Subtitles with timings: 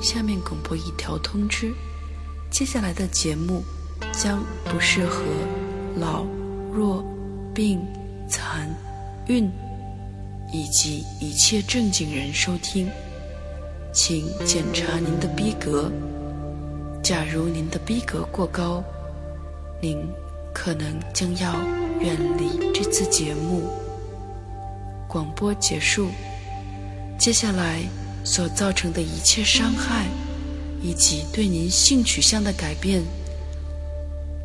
[0.00, 1.72] 下面广播一条通知：
[2.50, 3.62] 接下来的节目
[4.12, 5.22] 将不适合
[5.96, 6.24] 老、
[6.72, 7.04] 弱、
[7.54, 7.80] 病、
[8.26, 8.68] 残、
[9.28, 9.50] 孕
[10.52, 12.88] 以及一切正经人收听，
[13.92, 15.92] 请检查您的逼格。
[17.02, 18.82] 假如您的逼格过高，
[19.82, 19.98] 您
[20.54, 21.54] 可能将要
[22.00, 23.68] 远离这次节目。
[25.06, 26.08] 广播结束，
[27.18, 27.82] 接下来
[28.24, 30.06] 所造成的一切伤害，
[30.82, 33.02] 以及对您性取向的改变，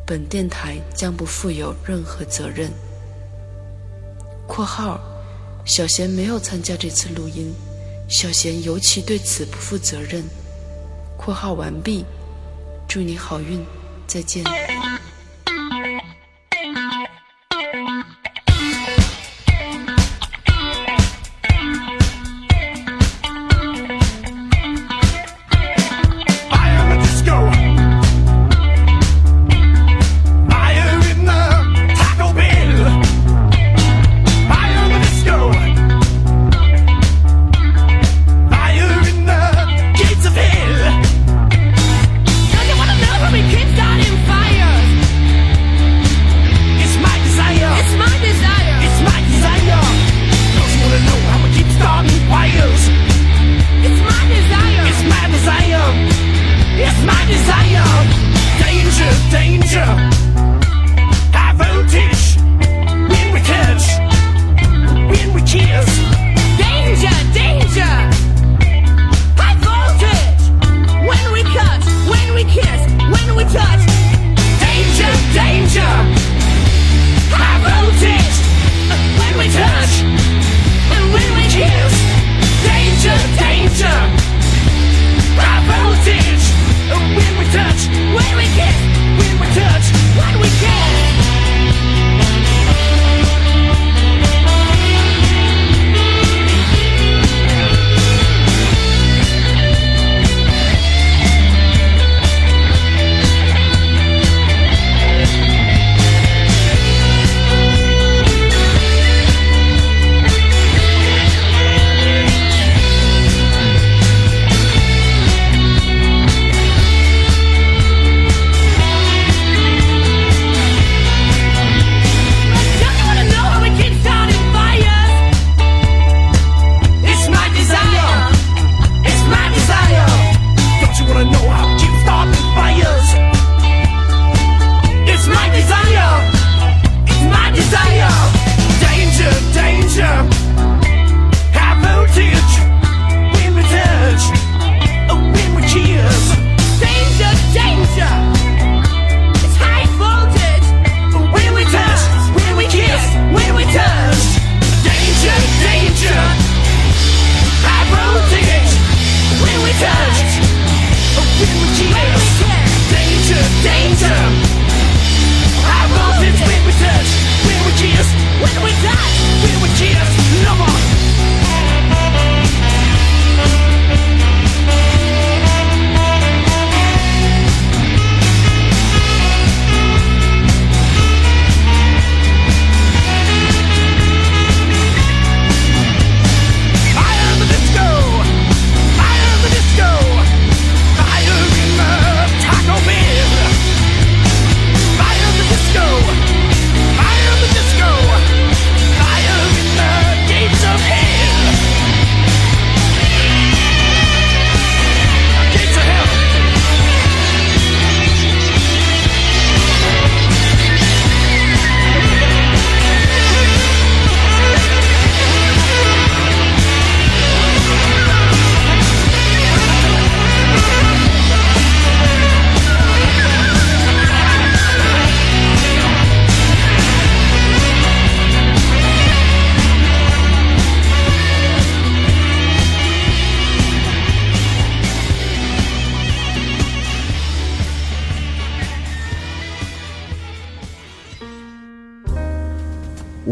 [0.06, 2.70] 本电台将不负有任何责任。
[4.46, 5.00] （括号）
[5.64, 7.52] 小贤没有参加这次录音，
[8.08, 10.24] 小贤尤其对此不负责任。
[11.18, 12.04] （括号完毕）
[12.88, 13.64] 祝你好运，
[14.06, 14.44] 再见。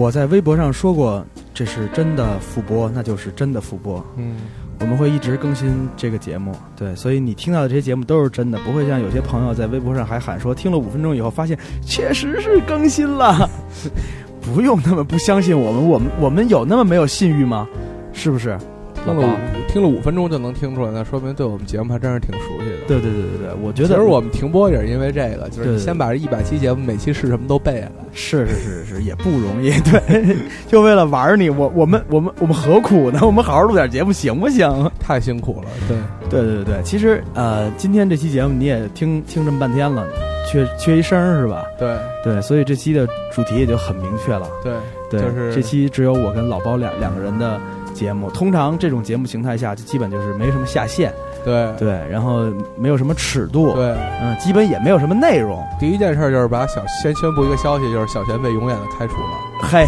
[0.04, 1.24] 我在微博上说过，
[1.54, 4.04] 这是真的复播，那就是真的复播。
[4.18, 4.36] 嗯，
[4.80, 13.48] 我们会一直更新这个节目，对，所以你听到的这些节目都是真的，不会像有些朋友在微博上还喊说听了五分钟以后发现确实是更新了。
[14.44, 17.66] 不用那么不相信我们，我们我们有那么没有信誉吗？
[18.12, 18.58] 是不是？
[19.04, 19.36] 听了五
[19.68, 22.76] 听了五分钟就能听出来，那说明对我们节目还真是挺熟悉的。
[22.86, 27.92] 对对对对对，我觉得其实我们停播也是因为这个，就是你先把这一百期节目每期是什么都背下来。
[28.12, 29.70] 是是是是，也不容易。
[29.80, 30.36] 对，
[30.66, 33.20] 就为了玩你，我我们我们我们何苦呢？
[33.22, 34.90] 我们好好录点节目行不行？
[34.98, 35.68] 太辛苦了。
[35.88, 35.96] 对
[36.30, 40.06] 对对对对，其实呃，今天这期节目你也听听这么半天了。
[40.46, 41.64] 缺缺一声是吧？
[41.78, 44.46] 对对，所以这期的主题也就很明确了。
[44.62, 44.74] 对
[45.10, 47.58] 对，就是这期只有我跟老包两两个人的
[47.94, 48.29] 节目。
[48.31, 51.11] 通常这种节目形态下，就基本就是没什么下限。
[51.44, 52.41] 对对，然后
[52.76, 53.73] 没有什么尺度。
[53.75, 55.62] 对，嗯，基本也没有什么内容。
[55.79, 59.38] 第一件事就是把小先宣布一个消息，就是小贤被永远的开除了。
[59.62, 59.87] 嘿，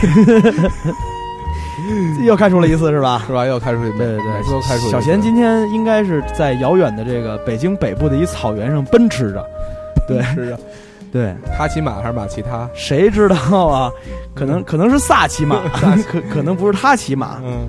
[2.26, 3.22] 又开除了一次是吧？
[3.26, 3.46] 是吧？
[3.46, 3.98] 又开除一次。
[3.98, 4.90] 对对对，又开除。
[4.90, 9.46] 小贤今天应该是在遥远的这个北京北部的一草原上奔驰着。
[10.06, 10.58] 对，是啊，
[11.10, 12.68] 对，他骑马还是马骑他？
[12.74, 13.90] 谁知道啊？
[14.34, 15.62] 可能可能是萨骑马，
[16.06, 17.40] 可可能不是他骑马。
[17.42, 17.66] 嗯，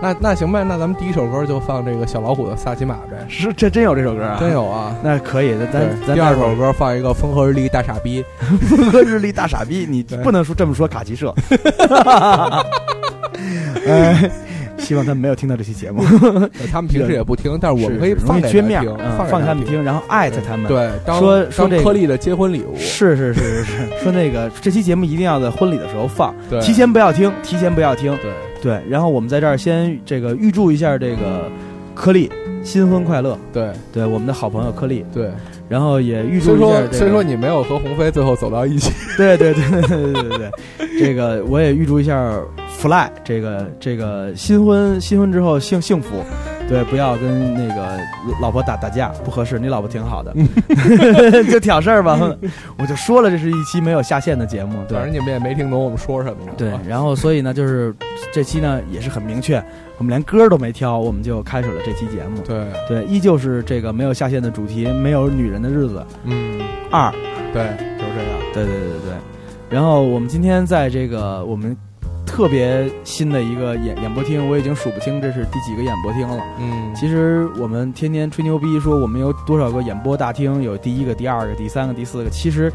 [0.00, 3.26] 那那行呗，那咱们第一首歌就放这个小老虎的萨琪玛呗。
[3.28, 4.36] 是，这真有这首歌啊？
[4.38, 4.94] 真有啊？
[5.02, 8.24] 那可以，咱咱第二首歌放一个风和日丽大傻逼，
[8.68, 11.34] 风和日丽大傻逼，你不能说这么说卡奇社。
[13.86, 14.30] 哎。
[14.78, 16.04] 希望他们没有听到这期节目，
[16.70, 18.96] 他们平时也不听，但是我们可以放给他们听，
[19.26, 28.30] 放给他们听，然后艾特他们，对，说说这颗粒的结婚礼物，是是是是是，说那个这期节目一定要在婚礼的时候放，对，提前不要听，提前不要听，对
[28.66, 31.48] 对，然后我们在这儿先这个预祝一下这个
[31.94, 32.28] 颗粒
[32.64, 35.30] 新婚快乐，对对，我们的好朋友颗粒，对，
[35.68, 40.50] 然后也预祝一下，虽说你没有和鸿飞最后走到一起，对对对对对对对，
[40.98, 42.36] 这个我也预祝一下。
[42.78, 46.22] Fly 这个这个新婚新婚之后幸幸福，
[46.68, 47.98] 对，不要跟那个
[48.40, 49.58] 老婆打打架，不合适。
[49.58, 50.34] 你老婆挺好的，
[51.50, 52.18] 就挑事儿吧。
[52.78, 56.36] 我就说了，这是一期没有下线的节目，反正你们也没听懂我们说什么。
[56.56, 57.94] 对，然后所以呢，就是
[58.30, 59.56] 这期呢也是很明确，
[59.96, 62.42] 我们连歌都没挑，我们就开始了这期节目。
[62.44, 66.04] 对对，依旧是这个没有下线的主题，没有女人的日子。
[66.24, 67.10] 嗯，二，
[67.54, 67.62] 对，
[67.96, 68.38] 就是这样。
[68.52, 69.12] 对对对对对。
[69.70, 71.74] 然后我们今天在这个我们。
[72.26, 76.44] 特别新的一个演演播厅，我已经数不清这是第几个演播厅了。
[76.58, 82.28] 嗯，其实我们天天吹牛逼说我们有多少个演播大厅，有第一个、第二个、第三个、第四个。
[82.28, 82.70] 其实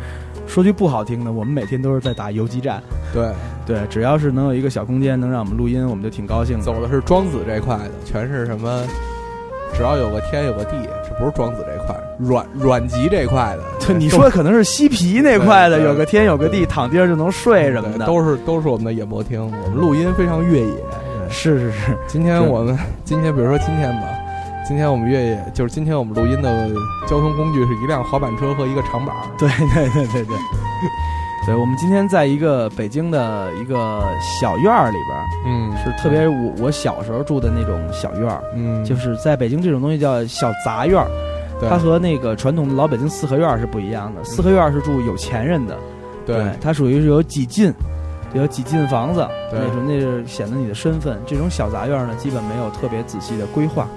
[0.47, 2.81] 说句不好听的，我们每天都是在打游击战。
[3.13, 3.29] 对
[3.67, 6.63] 对，只要是能有一个小空间能让我们录音，我们就挺高兴的。
[6.63, 8.87] 走的是庄子这块的，全是什么？
[9.73, 13.63] 只要有个天有个地，这不是庄子这块，软软极这块的。
[13.85, 19.43] 对，你说的可能是西皮那块的，有个天有个地，躺地上就能睡什么的，都是都是我们的演播厅。
[19.43, 20.73] 我们录音非常越野。
[21.29, 24.07] 是是是，今天我们 今天比如说今天吧，
[24.67, 26.69] 今天我们越野就是今天我们录音的
[27.07, 29.15] 交通工具是一辆滑板车和一个长板。
[29.37, 30.37] 对对对对对。
[31.45, 34.03] 对，我们今天在一个北京的一个
[34.39, 41.09] 小院儿里边儿，嗯，是特别我我小时候住的那种小院儿，嗯，就是在北京这种东西叫小杂院儿，
[41.67, 45.75] 它和那个传统的老北京四合院是不一样的，四合院是住有钱人的，
[46.27, 47.73] 对，它属于是有几进，
[48.33, 51.19] 有几进房子，那种那是显得你的身份。
[51.25, 53.87] 这种小杂院呢，基本没有特别仔细的规划，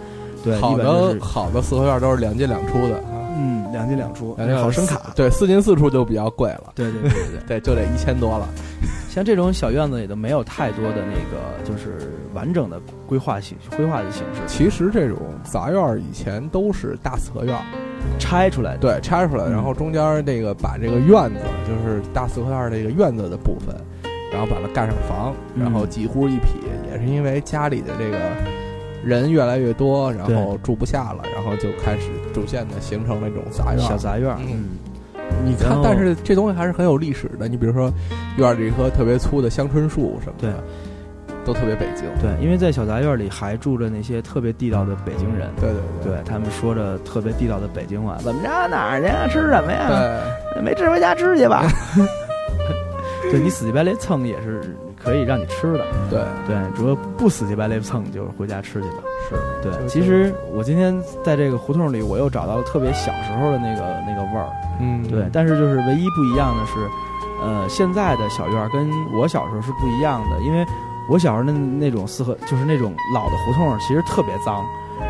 [0.43, 3.05] 对，好的好的四合院都是两进两出的。
[3.37, 5.13] 嗯，两进两出，好声卡。
[5.15, 6.73] 对，四进四出就比较贵了。
[6.75, 8.49] 对对对对 对，就得一千多了。
[9.11, 14.41] 像这种小院子里头没有太多的那个，就是完整的规划形规划的形式。
[14.47, 17.57] 其实这种杂院以前都是大四合院，
[18.19, 18.77] 拆出来。
[18.77, 23.75] 对，拆出来，然后中间那个把这个院子，就是大四合院这个院子的部分，
[24.33, 26.59] 然后把它盖上房，然后几户一匹，
[26.91, 28.19] 也是因为家里的这个。
[29.05, 34.35] 人越来越多，然后住不下了，然后就开始逐渐的形成那种杂院，小杂院。
[34.41, 34.79] 嗯，
[35.45, 37.47] 你看，但是这东西还是很有历史的。
[37.47, 37.93] 你比如说，
[38.37, 40.65] 院里一棵特别粗的香椿树什么的，
[41.45, 42.05] 都特别北京。
[42.21, 45.51] 对，因为在小杂院里还住着那些特别地道的北京人。
[45.61, 45.71] 对
[46.03, 48.17] 对对，他们说着特别地道的北京话。
[48.19, 48.49] 怎么着？
[48.69, 49.33] 哪儿去？
[49.33, 49.89] 吃什么呀？
[50.55, 51.67] 对，没吃回家吃去吧。
[53.31, 54.77] 对你死乞白赖蹭也是。
[55.05, 58.97] 可以让你吃的，对对，主要不死乞白赖蹭，就是回家吃去吧。
[59.29, 64.49] 是对，其实我今天在这个胡同里，我又找到了特别小时候的那个那个味儿。
[64.81, 66.73] 嗯，对，但是就是唯一不一样的是，
[67.43, 70.65] 呃，现在的小院跟我小时候是不一样的，因为
[71.09, 74.65] 我小时候那那种四合，就是那种老的胡同，其实特别脏。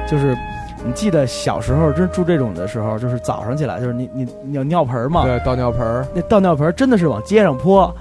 [0.07, 0.37] 就是
[0.85, 7.95] 你记得小时候真住这种的时候，就是早上起来，就是你你尿尿盆嘛，对，倒尿盆，那倒尿盆真的是往街上泼。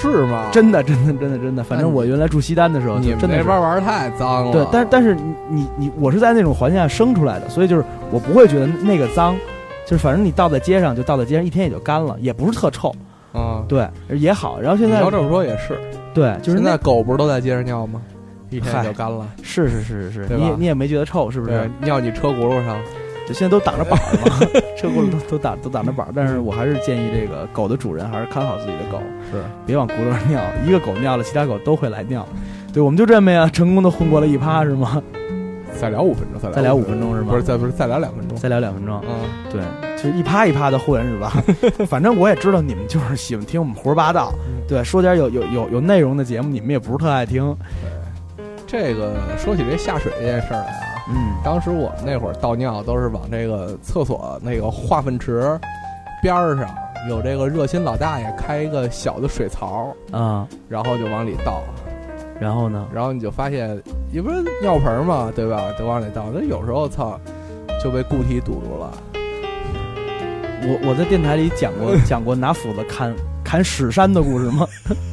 [0.00, 0.48] 是吗？
[0.52, 1.64] 真的，真的，真的，真的。
[1.64, 4.52] 反正我原来住西单的时候，你真的那边玩太脏了。
[4.52, 9.36] 对，但但是你你你，我是在那种环境下生出来的，所以就是我不会觉得那个脏，
[9.84, 12.94] 就是反正你倒在街上就倒在街上，一天也就干了，也不是特臭。
[13.32, 14.60] 啊，对，也好。
[14.60, 15.78] 然后现在要这么说也是，
[16.14, 18.00] 对，就是现在狗不是都在街上尿吗？
[18.50, 19.28] 一天嗨就干了。
[19.42, 22.78] 是是是是是，你你也没觉得臭，是不对是？，尿你车轱辘上，
[23.28, 24.38] 就现在都挡着板儿嘛，
[24.74, 28.98] 车轱辘都都挡都挡着板儿，但是我还是建议这个狗的主人还是看好自己的狗，
[29.30, 30.40] 是别往轱辘上尿。
[30.66, 32.26] 一个狗尿了，其他狗都会来尿。
[32.72, 35.02] 对，我们就这么呀，成功的混过了一趴是吗？
[35.78, 38.36] 再聊五分钟，再再聊五分钟是吗不是，再不是再聊两分钟。
[38.38, 39.62] 再聊两分钟，嗯，对，
[39.96, 41.30] 就是一趴一趴的混是吧？
[41.86, 44.32] 反正我也知道你们就是喜欢听我们胡说八道，
[44.66, 47.54] 对，说点有有有有内容的节目，你们也不是特爱听。
[48.66, 55.58] 这个说起这下水这件事儿来啊，嗯当时我们那会儿倒尿都是往这个厕所那个化粪池
[56.20, 56.68] 边儿上
[57.08, 61.62] 有这个热心老大爷开一个小的水槽，啊，然后就往里倒，
[62.40, 62.86] 然后呢？
[62.92, 63.80] 然后你就发现，
[64.12, 65.72] 也不是尿盆嘛，对吧？
[65.78, 67.18] 就往里倒，那有时候操
[67.82, 68.92] 就被固体堵住了。
[70.60, 74.66] 我我在电台里讲过讲过拿斧子砍砍屎山的故事吗？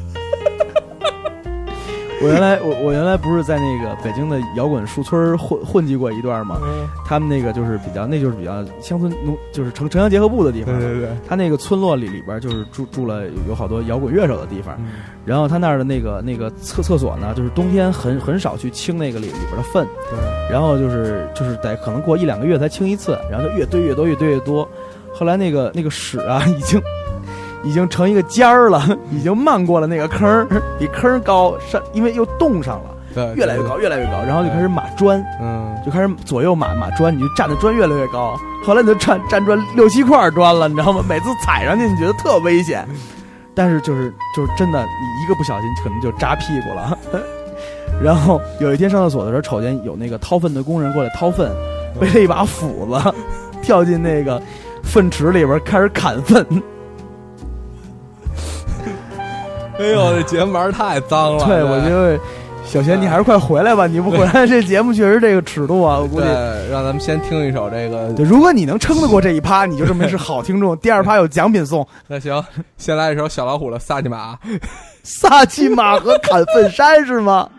[2.26, 6.58] 我原来我我原来不是在那个北京的摇滚树村混混迹过一段吗？
[6.64, 10.78] 嗯，他们那个就是比较，那就是比较乡村农，就是城城乡结合部的地方。
[10.80, 14.88] 对对，他那个村落里里边就是住住了有好多摇滚乐手的地方，嗯
[15.24, 24.68] 然后他那儿的那个那个厕厕所呢，就是冬天很很少去清那个里里边的粪，对，然后就是就是得可能过一两个月才清一次，然后就越堆越多越堆越多，
[25.14, 26.80] 后来那个那个屎啊已经
[27.66, 28.82] 已经成一个尖儿了，
[29.12, 30.48] 已经漫过了那个坑儿，
[30.80, 41.04] 比坑儿高上，因为又冻上了，对，越来越高越来越高，然后就开始码砖，嗯，就开始左右码码砖，你就站的砖越来越高，后来你就站站砖六七块砖了，你知道吗？
[41.08, 42.88] 每次踩上去你觉得特危险，
[43.54, 46.98] 但是就是就是真的，你一个不小心可能就扎屁股了。
[48.04, 51.50] 然后有一天上厕所的时候，瞅见有那个掏粪的工人过来掏粪，
[52.00, 53.14] 背了一把斧子，
[53.62, 54.42] 跳进那个
[54.84, 56.46] 粪池里边开始砍粪。
[59.78, 61.46] 哎呦，这节目玩儿太脏了。
[61.46, 62.18] 对，我觉得
[62.66, 66.26] 小贤你还是快回来吧，你不回来 这节目确实这个尺度啊，我估计。
[66.26, 68.12] 对，让咱们先听一首这个。
[68.14, 70.78] 对，如果你能撑得过这一趴，你就证明是好听众。
[70.80, 72.44] 第二趴有奖品送， 那行，
[72.78, 74.34] 先来一首小老虎的《萨琪玛》。
[75.04, 77.50] 萨琪玛和砍粪山是吗？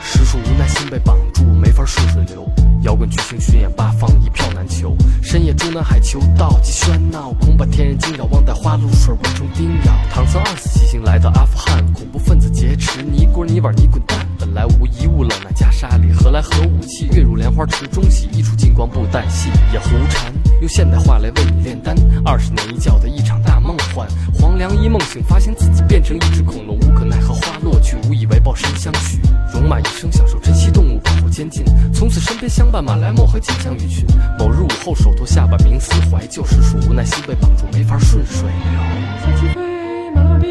[0.00, 2.46] 实属无奈，心被绑住，没法顺水流。
[2.82, 4.96] 摇滚巨星巡演八方，一票难求。
[5.22, 8.24] 深夜中南海求道，既喧闹，恐把天人惊扰。
[8.26, 9.92] 忘带花露水，蚊虫叮咬。
[10.10, 14.18] 唐僧二次西行来到阿富汗，恐怖分子劫持尼姑泥碗你滚蛋。
[14.38, 17.08] 本来无一物，冷那袈裟里何来核武器？
[17.12, 20.32] 跃入莲花池中洗，一出金光布袋戏，也胡缠。
[20.60, 24.06] 用现代话来为你炼丹，二十年一觉的一场大梦幻。
[24.34, 29.20] 黄粱一梦醒，发现自己变成一只恐龙，无可奈何花落去，无以为报身相许。
[29.52, 31.64] 戎马一生，享受珍惜动物，保护监禁。
[31.92, 34.06] 从此身边相马来貘和金枪鱼群。
[34.38, 38.80] 某日午后，手托下巴，冥思怀旧，实属无奈，心被绑住，没法顺水流。
[39.24, 40.46] 萨奇菲马拉巴比，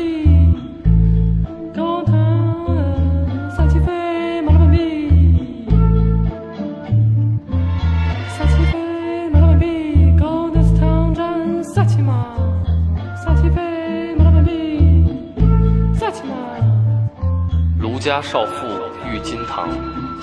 [1.75, 2.11] 高塔，
[3.55, 5.09] 萨奇菲马拉巴比，
[8.37, 12.35] 萨奇菲马拉巴比，高德斯汤站萨奇玛，
[13.23, 15.07] 萨奇菲马拉巴比，
[15.97, 16.33] 萨奇玛。
[17.79, 18.65] 卢家少妇
[19.13, 19.69] 郁金堂，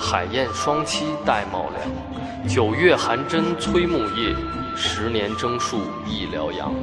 [0.03, 2.47] 海燕双栖戴帽梁。
[2.47, 4.35] 九月寒针催木叶，
[4.75, 6.73] 十年征戍一辽阳。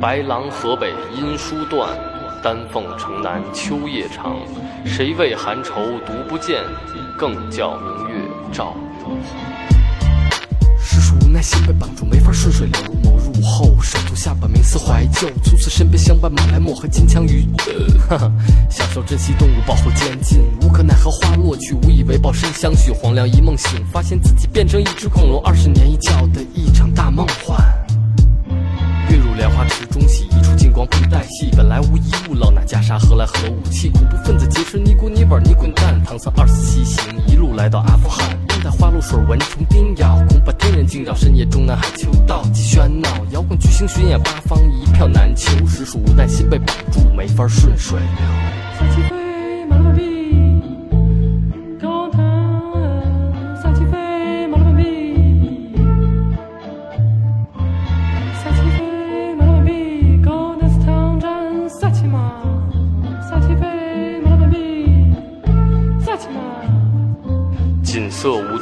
[0.00, 1.96] 白狼河北音书断，
[2.42, 4.36] 丹凤城南秋夜长。
[4.84, 5.72] 谁为寒愁
[6.04, 6.64] 独不见？
[7.16, 8.16] 更叫明月
[8.52, 9.40] 照如黄。
[10.80, 12.80] 实属无奈，心被绑住，没法顺水流。
[13.36, 15.28] 午后，手足下巴，冥思怀旧。
[15.42, 17.44] 从此身边相伴马来貘和金枪鱼。
[17.66, 18.32] 呃哈哈，
[18.70, 20.40] 享受珍惜动物，保护监禁。
[20.62, 22.92] 无可奈何花落去，无以为报身相许。
[22.92, 25.42] 黄粱一梦醒，发现自己变成一只恐龙。
[25.42, 27.58] 二十年一觉的一场大梦幻。
[29.10, 30.28] 月入莲花池中洗，
[30.74, 31.50] 光不带戏。
[31.56, 33.88] 本来无一物，老拿袈裟，何来何武器？
[33.90, 36.02] 恐怖分子劫持尼姑你玩你滚蛋。
[36.04, 38.36] 唐僧二次西行，一路来到阿富汗。
[38.50, 41.14] 忘带花露水，蚊虫叮咬，恐怕天人惊扰。
[41.14, 45.50] 深夜中南海求道，极喧闹，摇滚巨星巡演八方，一票难求。
[45.66, 48.93] 实属无奈，心被绑住，没法顺水流。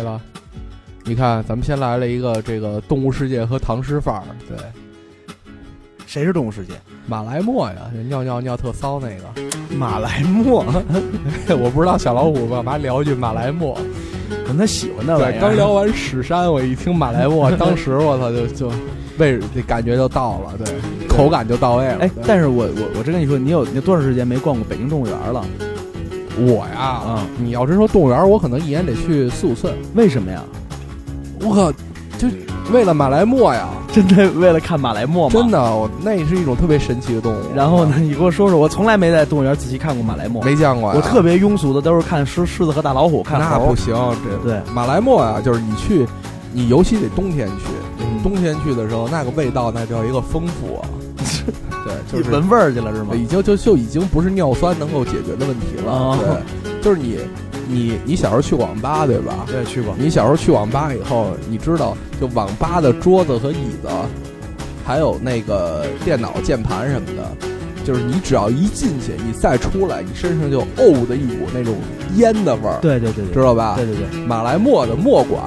[0.00, 0.20] 可以了。
[1.04, 4.56] 你看，咱们先来了一个这个动物世界和唐诗范儿，对，
[6.06, 6.72] 谁是动物世界？
[7.06, 9.24] 马来貘呀，就尿尿尿特骚那个。
[9.76, 10.64] 马来貘，
[11.56, 13.74] 我不知道小老虎干嘛聊一句马来貘。
[14.44, 15.40] 可能他喜欢那玩意，儿。
[15.40, 18.72] 刚聊完史山，我一听马来貘， 当时我操就就
[19.18, 20.74] 味这感觉就到了，对，
[21.08, 21.98] 口感就到位了。
[22.00, 25.44] 哎，但是我我我真跟你说，你有你多长时间没逛过北京动物园了？
[26.46, 29.72] 我呀，嗯你要真说动物园，我可能一年得去四五次。
[29.94, 30.42] 为什么呀？
[31.42, 31.72] 我靠，
[32.18, 32.28] 就
[32.72, 35.30] 为了马来貘呀，真的为了看马来貘吗？
[35.30, 35.50] 真。
[35.50, 37.36] 的，我那是一种特别神奇的动物。
[37.54, 43.94] 然后呢，你给我说说，我从来没在动物园仔细看过马来貘，没见过呀，我特别庸俗的都是看狮狮子和大老虎，看猴那不行，
[44.24, 46.06] 这对，马来貘啊，就是你去，
[46.52, 47.64] 你尤其得冬天去，
[47.98, 50.88] 嗯冬天去的时候，那个味道那叫一个丰富啊。
[51.84, 53.14] 对，就是闻味儿去了是吗？
[53.14, 55.92] 已经就就已经不是尿酸能够解决的问题了。
[55.92, 57.18] 哦对，就是你
[57.68, 59.44] 你你小时候去网吧对吧？
[59.46, 59.94] 对，去过。
[59.98, 63.88] 你小时候去网吧以后，你知道，就网吧的桌子和椅子，
[64.84, 67.30] 还有那个电脑键盘什么的，
[67.84, 71.76] 就是你只要一进去，你再出来，你身上就呕的一股那种
[72.16, 73.76] 烟的味儿，对对对对，知道吧？
[73.76, 75.42] 对对对，马来貘的墨管，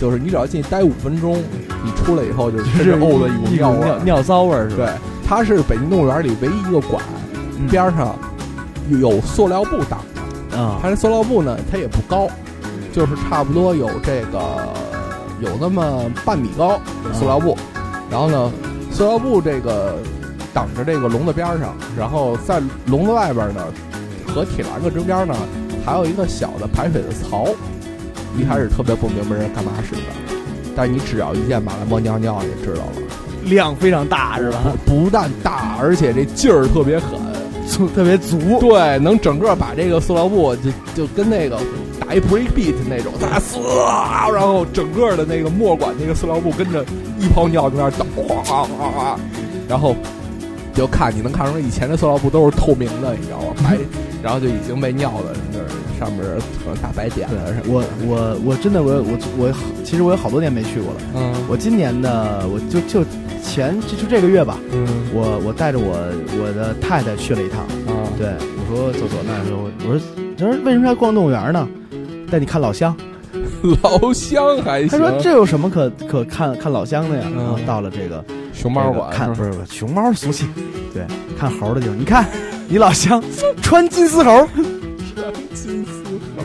[0.00, 1.42] 就是你只要进去待五分钟，
[1.84, 3.48] 你出来以后就是呕的一股。
[3.56, 4.86] 尿尿骚味儿是吧？
[4.86, 4.86] 对，
[5.26, 7.02] 它是北京动物园里唯一一个馆，
[7.58, 8.16] 嗯边上
[8.88, 10.58] 有塑料布挡着。
[10.58, 12.28] 啊，它这塑料布呢，它也不高，
[12.92, 14.72] 就是差不多有这个
[15.40, 17.56] 有那么半米高的塑料布。
[18.10, 18.52] 然后呢，
[18.92, 19.96] 塑料布这个
[20.52, 23.64] 挡着这个笼子边儿上，然后在笼子外边呢
[24.28, 25.34] 和铁栏杆中间呢
[25.84, 27.48] 还有一个小的排水的槽。
[28.36, 30.02] 一开始特别不明白人干嘛使的，
[30.74, 32.92] 但你只要一见马来貘尿尿，你就知道了。
[33.44, 34.58] 量非常大是吧？
[34.84, 37.18] 不但大，而且这劲儿特别狠。
[37.66, 38.38] 足特别足。
[38.60, 41.58] 对，能整个把这个塑料布就就跟那个
[41.98, 46.84] 打一 break beat 那种，大呲，然后整个的那个墨管那个塑料布跟着
[47.18, 49.18] 一泡尿在那儿倒，哗哗哗哗，
[49.66, 49.96] 然后
[50.74, 53.54] 就看你能看出来以前的塑料布都是透明的，你知道吗？
[53.64, 53.78] 白，
[54.22, 55.64] 然后就已经被尿的那儿
[55.98, 56.20] 上面
[56.62, 57.82] 可能大白点了我。
[58.06, 59.52] 我我真的我我我
[59.84, 61.00] 其实我有好多年没去过了。
[61.16, 63.02] 嗯我今年呢，我就就
[63.54, 65.96] 前就就这个月吧，嗯我我带着我
[66.42, 67.60] 我的太太去了一趟。
[67.60, 70.00] 啊对，我说走走那时候，我说
[70.36, 71.68] 他说为什么要逛动物园呢？
[72.30, 72.96] 带你看老乡。
[73.82, 74.88] 老乡还行。
[74.88, 77.24] 他说这有什么可可看看老乡的呀？
[77.26, 80.46] 嗯然后到了这个熊猫馆这个看不是不是熊猫俗气，
[80.92, 81.06] 对，
[81.38, 81.96] 看猴的地方。
[81.98, 82.28] 你看
[82.68, 83.22] 你老乡
[83.62, 84.46] 穿金丝猴，
[85.14, 86.04] 穿金丝
[86.36, 86.42] 猴，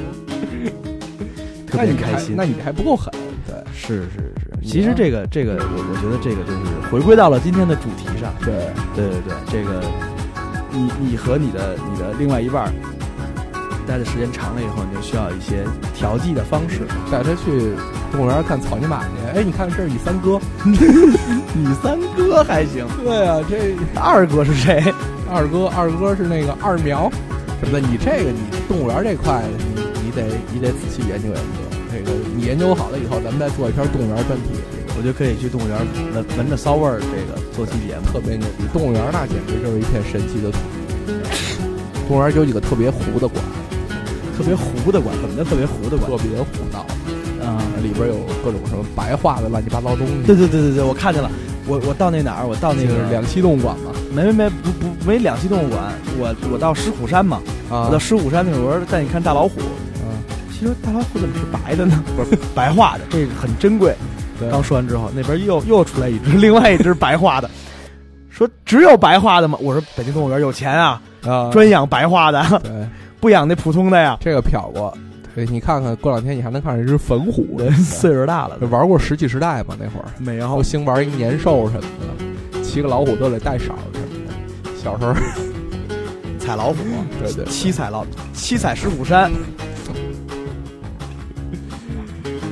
[1.67, 2.35] 特别开心。
[2.37, 3.11] 那你还不够狠，
[3.47, 8.33] 对是是是，你其实这个这个我我觉得这个就是回归到了今天的主题上。
[8.43, 8.53] 对。
[8.95, 9.81] 对对对，这个
[10.71, 12.71] 你你和你的你的另外一半儿
[13.87, 15.63] 待的时间长了以后，你就需要一些
[15.95, 16.81] 调剂的方式。
[17.11, 17.73] 带他去
[18.11, 19.09] 动物园看草泥马去。
[19.35, 20.39] 哎，你看这是你三哥。
[20.65, 24.83] 你三哥还行， 对啊，这二哥是谁？
[25.31, 27.09] 二哥，二哥是那个二苗
[27.59, 27.79] 什么的。
[27.79, 29.41] 你这个你动物园这块，
[29.75, 31.68] 你你得你得仔细研究研究。
[31.99, 34.55] 这个你研究好了以后，咱们再做一篇动物园专题，
[34.97, 35.75] 我就可以去动物园
[36.15, 38.07] 闻闻着骚味儿，这个做期节目。
[38.07, 38.63] 特别牛逼。
[38.71, 40.57] 动物园那简直就是一片神奇的土
[41.05, 41.11] 地。
[42.07, 43.43] 动物园有几个特别糊的馆，
[44.37, 46.79] 特别糊的馆，怎么叫特别糊的馆特别胡闹，
[47.43, 47.59] 啊？
[47.83, 50.13] 里边有各种什么白化的乱七八糟东西。
[50.25, 51.29] 对对对对对，我看见了。
[51.67, 52.47] 我我到那哪儿？
[52.47, 53.91] 我到那个两栖动物馆嘛。
[54.15, 57.41] 没没没不不没两栖动物馆，我我到狮虎山嘛。
[57.69, 59.59] 啊我到狮虎山那会儿，带你看大老虎。
[60.59, 62.03] 嗯，其实大老虎怎么是白的呢？
[62.15, 63.95] 不是白化的，这个很珍贵。
[64.51, 67.49] 刚说完之后，那边又又出来一只， 另外一只白化的，
[68.29, 69.57] 说只有白化的吗？
[69.61, 72.71] 我说北京动物园有钱啊，啊，专养白化的，对。
[73.19, 74.17] 不养那普通的呀。
[74.21, 74.97] 这个瞟过，
[75.35, 77.59] 对你看看，过两天你还能看上一只粉虎。
[77.83, 79.75] 岁数大了，玩过石器时代吗？
[79.77, 81.81] 那会儿没都有兴玩一年兽什么
[82.53, 84.81] 的，骑个老虎都得带色儿什么的。
[84.81, 85.13] 小时候，
[86.39, 86.77] 踩老虎，
[87.21, 89.29] 对对，七彩老七彩石虎山，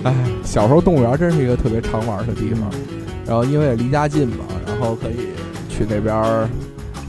[0.08, 2.70] 哎，小时候动物园真是一个特别常玩的地方。
[3.26, 5.18] 然后因为离家近嘛，然后可以
[5.68, 6.50] 去那边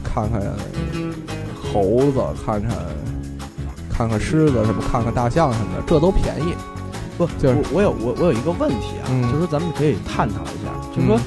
[0.03, 0.41] 看看
[1.71, 2.71] 猴子，看看
[3.89, 6.53] 看看狮子什么，看看大象什么的，这都便宜。
[7.17, 11.19] 不，就是我我有我我有一个问题啊，嗯就是说咱们可以探讨一下，就是说，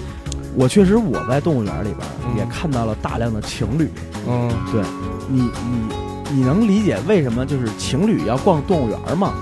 [0.54, 3.88] 我确实我在动物园里边嗯也看到了大量的情侣，
[4.26, 4.82] 嗯，对
[5.28, 9.32] 你你你能理解为什么就是情侣要逛动物园吗？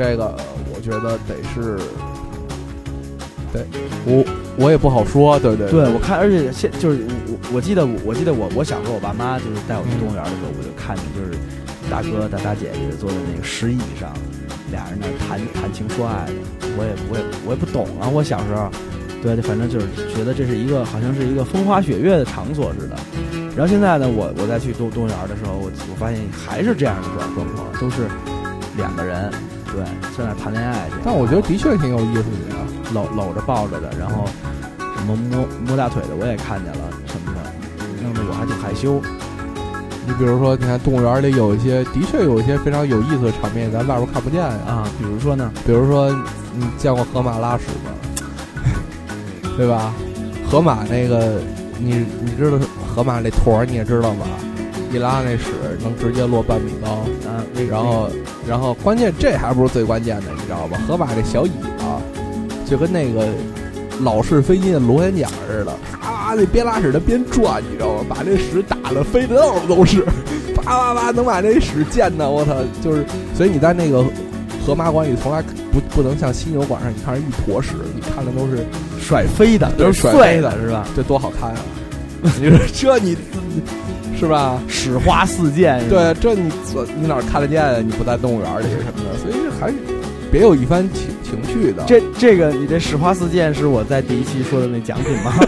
[0.00, 0.34] 这个
[0.74, 1.76] 我觉得得是，
[3.52, 3.62] 对
[4.06, 4.24] 我
[4.56, 11.36] 我也不好说，对对对，我看，而且现就是我我我记得我记得我我小时候我爸妈就是带我去动物园的时候，我就看见就是
[11.90, 14.10] 大哥大大姐姐坐在那个石椅上，
[14.72, 16.32] 俩人那谈谈情说爱的，
[16.78, 18.70] 我也我也我也不懂啊，我小时候，
[19.22, 19.86] 对，反正就是
[20.16, 22.96] 觉得这是一个好像是一个风花雪月的场所似的。
[23.54, 28.08] 然后现在呢，我我再去动动物园的时候，我我发现还是这样的状状况，都是
[28.78, 29.30] 两个人，
[29.72, 29.84] 对，
[30.16, 30.96] 在那谈恋爱去。
[31.04, 32.56] 但我觉得的确挺有意思的呀。
[32.92, 34.24] 搂搂着抱着的，然后
[34.96, 37.40] 什么摸摸大腿的我也看见了什么的，
[38.02, 39.00] 弄得我还挺害羞。
[40.06, 44.50] 你比如说，你看动物园里有一些，的确有一些非常有意思的场面，咱外边看不见呀。
[44.66, 46.10] 啊，比如说呢，比如说，
[46.56, 47.92] 你见过河马拉屎吗？
[49.56, 49.92] 对吧？
[50.50, 51.40] 河马那个，
[51.78, 52.58] 你你知道
[52.92, 54.26] 河马那坨儿你也知道吧？
[54.92, 55.44] 一拉那屎
[55.82, 56.90] 能直接落半米高，
[57.28, 58.10] 啊，那然后
[58.48, 60.78] 然后关键这还不是最关键的，你知道吧？
[60.86, 61.48] 河马这小尾
[61.78, 62.00] 巴
[62.66, 63.28] 就跟那个
[64.00, 68.04] 老式飞机的螺旋桨似的，啪，那边拉屎的边转，你知道吗？
[68.08, 70.04] 把那屎打的飞的到处都是，
[70.56, 72.54] 啪啪啪，能把那屎溅的，我操！
[72.82, 74.04] 就是，所以你在那个
[74.66, 75.40] 河马馆里从来
[75.72, 78.64] 不不能像犀牛馆上，你看着一坨屎，你看的都是
[79.00, 80.86] 甩飞的，都是甩飞的，是吧？
[80.96, 81.56] 这多好看啊！
[82.40, 83.16] 你说这你
[84.20, 84.60] 是吧？
[84.68, 86.50] 史花四溅，是吧，对，这你
[87.00, 87.78] 你哪看得见啊？
[87.80, 89.74] 你不在动物园里什么的，所以还是
[90.30, 91.82] 别有一番情情趣的。
[91.86, 95.32] 这这个你这史花四溅是我在第一期说的那奖品吗？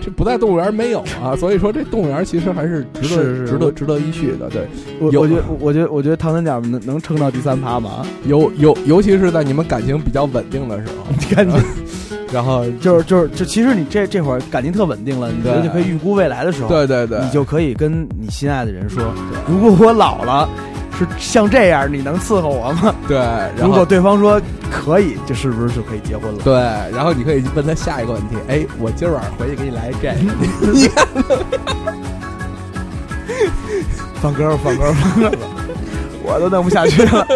[0.00, 4.48] 这不在动物园没有啊，所以说这动物园其实还是值得是是值得值得一去的。
[4.48, 4.66] 对，
[5.00, 8.06] 我我觉得我觉得我觉得唐三角能能撑到第三趴吗？
[8.24, 11.58] 尤尤尤其是在你们感情比较稳定的时候， 感觉
[12.32, 19.02] 然后就是就是就其实你这这会儿感情特稳定了，你觉得就可以预估未来的时候，对对对，你就可以跟你心爱的人说，
[19.46, 20.48] 如果我老了
[20.98, 22.94] 是像这样，你能伺候我吗？
[23.08, 23.18] 对，
[23.56, 26.42] 如果对方说可以，这是不是就可以结婚了？
[26.44, 26.54] 对，
[26.96, 30.14] 然后你可以问他下一个问题，哎，我今儿晚上回去给你来这个，
[34.20, 35.38] 放歌，放歌吧，放歌吧，
[36.24, 37.26] 我都弄不下去了。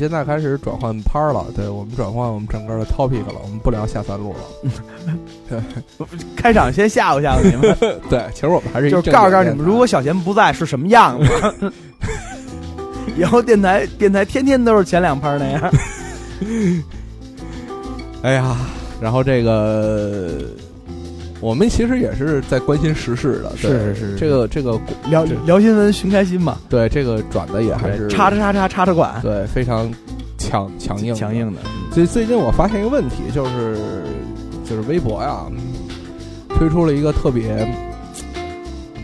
[0.00, 4.38] 现在开始转换拍儿了，对我们转换我们整个的 topic 了，我们不聊下三路了。
[6.34, 7.76] 开场先吓唬吓唬你们，
[8.08, 11.72] 对，其实我们还是就是告诉告诉你们，如果小贤不在是什么样子。
[13.14, 15.70] 以后电台电台天天都是前两拍那样。
[18.22, 18.56] 哎呀，
[19.02, 20.38] 然后这个
[21.40, 29.90] 我们其实也是在关心时事的，对是是是这个这个聊聊新闻寻开心嘛，对这个转的也还是叉叉叉叉叉着管，对非常
[30.36, 31.34] 强强硬强。
[31.34, 31.60] 硬的。
[31.90, 33.78] 最最近我发现一个问题，就是
[34.64, 35.46] 就是微博呀
[36.56, 37.66] 推出了一个特别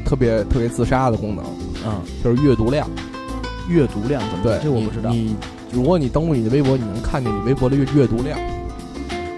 [0.04, 1.44] 特别特别自杀的功能，
[1.86, 2.88] 嗯，就是阅读量。
[3.68, 4.44] 阅读量怎么？
[4.44, 5.10] 对，这我不知道。
[5.10, 5.34] 你
[5.72, 8.38] 如果你登录你的微博，你能看见你微博的阅阅读量。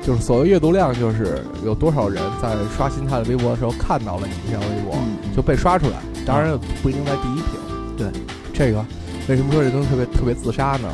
[0.09, 5.97] 就是所谓阅读量，就是有多少人在刷新他的微博的时候看到了你这条微博，嗯就被刷出来。
[6.25, 7.53] 当然不一定在第一屏。
[7.95, 8.07] 对，
[8.55, 8.83] 这个
[9.29, 10.89] 为什么说这东西特别特别自杀呢？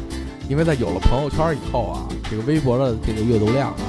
[0.49, 3.87] 因为在有了朋友圈以后啊，这个微博的这个阅读量啊，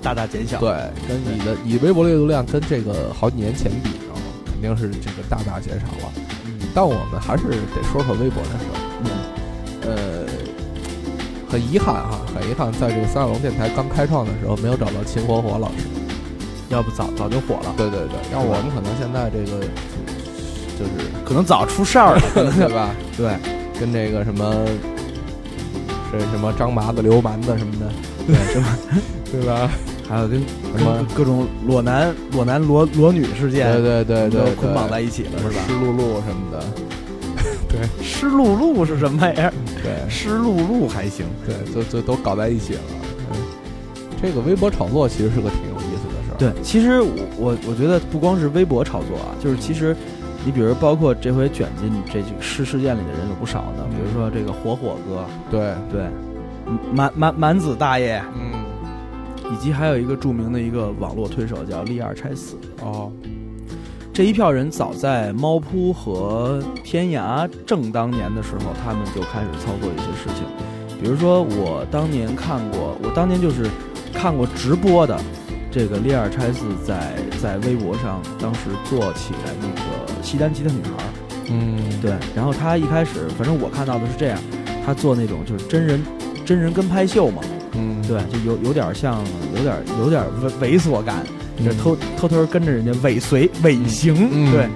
[0.00, 0.60] 大大减小。
[0.60, 0.70] 对，
[1.08, 4.14] 跟你的你微博的阅读量跟这个好几年前比呢，
[4.46, 6.12] 肯定是这个大大减少了。
[6.46, 8.78] 嗯，但我们还是得说说微博的事儿。
[9.02, 9.10] 嗯
[9.84, 10.21] 呃，
[11.52, 15.84] 很遗憾哈，很遗憾，在这个三角龙电台刚开创的时候，没有找到秦火火老师。
[16.70, 19.60] 要不早早就火了，对对对，要我们可能现在这个
[20.78, 22.22] 就就是 可能早出事儿了。
[22.56, 22.88] 对吧？
[23.14, 23.36] 对
[23.78, 24.64] 跟这个什么，
[26.10, 27.92] 这什么张麻子、刘蛮子什么的，
[28.26, 28.66] 对，什么
[29.30, 29.68] 对吧？
[30.08, 30.40] 还有跟
[30.78, 35.62] 什么各种裸男裸男裸裸女事件，对对对对，都捆绑在一起了，是吧？
[35.68, 36.64] 湿漉漉什么的，
[38.02, 39.52] 湿漉漉是什么玩意儿？
[39.82, 40.10] 对。
[40.10, 42.80] 湿漉漉还行，对，就就都搞在一起了。
[43.30, 43.36] 嗯，
[44.20, 46.36] 这个微博炒作其实是个挺有意思的事儿。
[46.38, 49.96] 对，其实我我我觉得不光是微博炒作啊，就是其实
[50.44, 56.06] 你比如包括这回卷进这这事事件里的人有不少呢，比如说这个火火哥，对，对，
[56.92, 58.52] 满满满子大爷，嗯，
[59.52, 62.56] 以及还有一个著名的一个网络推手叫利二拆四。
[62.80, 63.10] 哦，
[64.12, 70.44] 这一票人早在猫扑和天涯正当年的时候，他们就开始操作一些事情，
[71.02, 73.66] 比如说我当年看过，我当年就是
[74.12, 75.18] 看过直播的
[75.70, 81.08] 这个利尔拆斯在在微博上当时做起来那个西单吉他女孩儿，
[81.48, 84.38] 嗯，对，然后他一开始反正我看到的是这样，
[84.84, 86.04] 他做那种就是真人
[86.44, 87.40] 真人跟拍秀嘛，
[87.72, 89.24] 嗯，对，就有有点像
[89.56, 90.22] 有点有点
[90.60, 94.68] 猥猥琐感，嗯，就偷偷偷跟着人家尾随尾行，嗯对，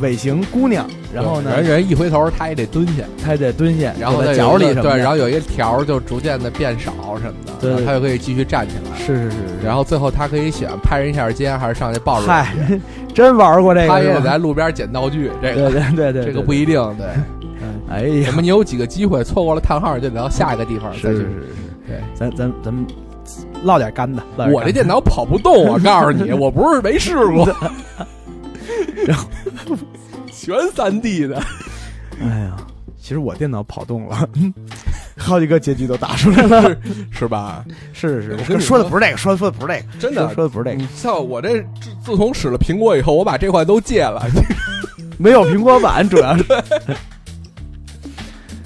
[0.00, 8.98] 尾行姑娘，然后呢，人人一回头，他也得蹲下，他也得蹲下，然后在脚里什么对，然后有一个条儿就逐渐的变少什么的，对他就可以继续站起来。
[8.98, 12.54] 是是是，然后最后他可以选拍人一下肩，还是上去抱着人嗨。
[13.14, 16.74] 真玩过这个，他也是吧得在路边捡道具，这个对对对，这个不一定。
[16.98, 17.06] 对，
[17.88, 21.06] 哎呀什，么你有几个机会错过了叹号，就得到下一个地方再去。
[21.08, 21.46] 是是是是，
[21.86, 22.84] 对，咱咱咱们
[23.66, 27.46] 唠点干的，我这电脑跑不动，我 告诉你，我不是没试过。
[29.06, 29.28] 然后
[30.32, 31.42] 全三 D 的，
[32.20, 32.56] 哎呀，
[32.96, 34.28] 其实我电脑跑动了，
[35.18, 36.76] 好几个结局都打出来了。
[37.10, 37.64] 是吧？
[37.92, 44.24] 是是是，我跟你说的不是这个，说的说的不是这个，真的说说的不是这个，你像我这自自从使了苹果以后，我把这块都戒了。
[45.18, 46.44] 没有苹果版，主要是。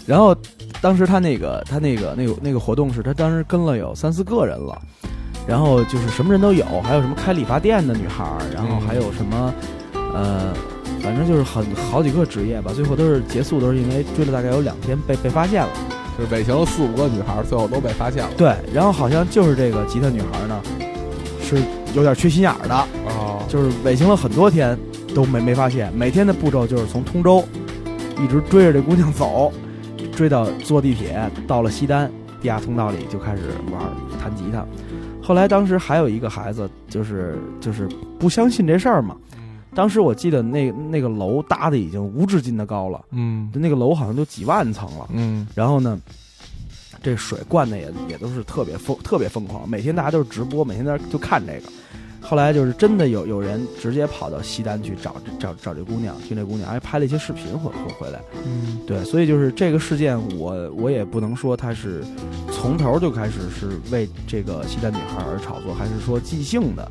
[0.06, 0.36] 然后，
[0.80, 4.80] 当时他那个他那个那个那个活动是他当时跟了有三四个人了，
[5.46, 9.54] 然后就是什么人都有，还有什么开理发店的女孩儿，然后嗯还有什么，
[10.14, 10.52] 呃，
[11.02, 15.70] 反正就是很好几个职业吧，最后都是结束都是因为追了大概有两天被被发现了。
[16.18, 18.30] 就是尾行了四五个女孩，最后都被发现了。
[18.36, 20.60] 对，然后好像就是这个吉他女孩呢，
[21.42, 21.56] 是
[21.94, 22.74] 有点缺心眼儿的，
[23.06, 24.78] 哦，就是尾行了很多天
[25.14, 27.42] 都没没发现，每天的步骤就是从通州
[28.22, 29.50] 一直追着这姑娘走，
[30.20, 33.82] 追到坐地铁到了西单地下通道里就开始玩
[34.20, 34.62] 弹吉他。
[35.22, 39.16] 后来当时还有一个孩子，就是就是不相信这事儿嘛。
[39.74, 45.08] 当时我记得那那个楼搭的已经无止境的高了，嗯那个楼好像都几万层了。
[45.14, 45.98] 嗯然后呢，
[47.02, 51.72] 这水灌的也也都是特别疯特别疯狂，每天大家都是直播，每天在那就看这个。
[52.20, 58.20] 后来就是真的有有人直接跑到西单去找找找这姑娘，听这姑娘，还拍了一些视频回回回来。
[58.44, 62.04] 嗯对，所以就是这个事件我，我也不能说他是
[62.52, 66.88] 从头就开始是为这个西单女孩而炒作，还是说即兴的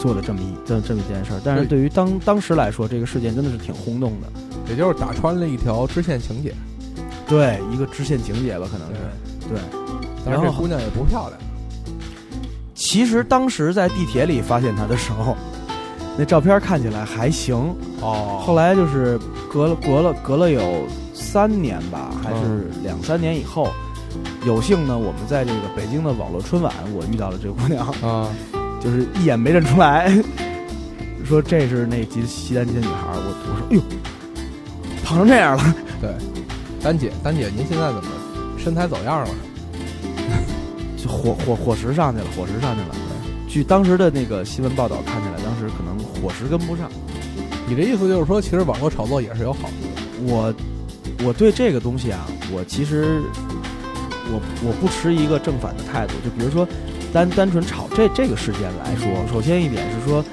[0.00, 1.40] 做了这么一这这么一件事儿。
[1.44, 4.28] 但是对于当当时来说，这个事件真的是挺轰动的。
[4.68, 6.54] 也就是打穿了一条支线情节。
[7.28, 8.94] 对，一个支线情节吧，可能是
[9.48, 9.58] 对。
[10.26, 11.38] 然后这姑娘也不漂亮。
[12.84, 15.34] 其实当时在地铁里发现他的时候，
[16.18, 17.74] 那照片看起来还行。
[18.02, 19.18] 哦后来就是
[19.50, 23.72] 隔了隔了隔了有三年吧，还是两三年以后，
[24.44, 28.28] 有幸呢，我们在这个北京的网络春晚，我遇到了这个姑娘，啊，
[28.82, 30.14] 就是一眼没认出来，
[31.24, 33.82] 说这是那吉西单街女孩儿，我我说哎呦，
[35.02, 36.10] 胖成这样了，对，
[36.82, 38.10] 丹姐，丹姐，您现在怎么
[38.58, 39.28] 身材走样了？
[41.04, 42.94] 就伙伙伙食上去了，火石上去了。
[43.46, 46.90] 据当时的那个新闻报道看起来，当时可能火石跟不上。
[47.68, 50.32] 你这意思就是说，其实网络炒作也是有好处的。
[50.32, 50.54] 我
[51.22, 53.20] 我对这个东西啊，我其实
[54.32, 56.14] 我我不持一个正反的态度。
[56.24, 56.66] 就比如说
[57.12, 60.24] 单单纯炒这这个事件来说，首先一点是说，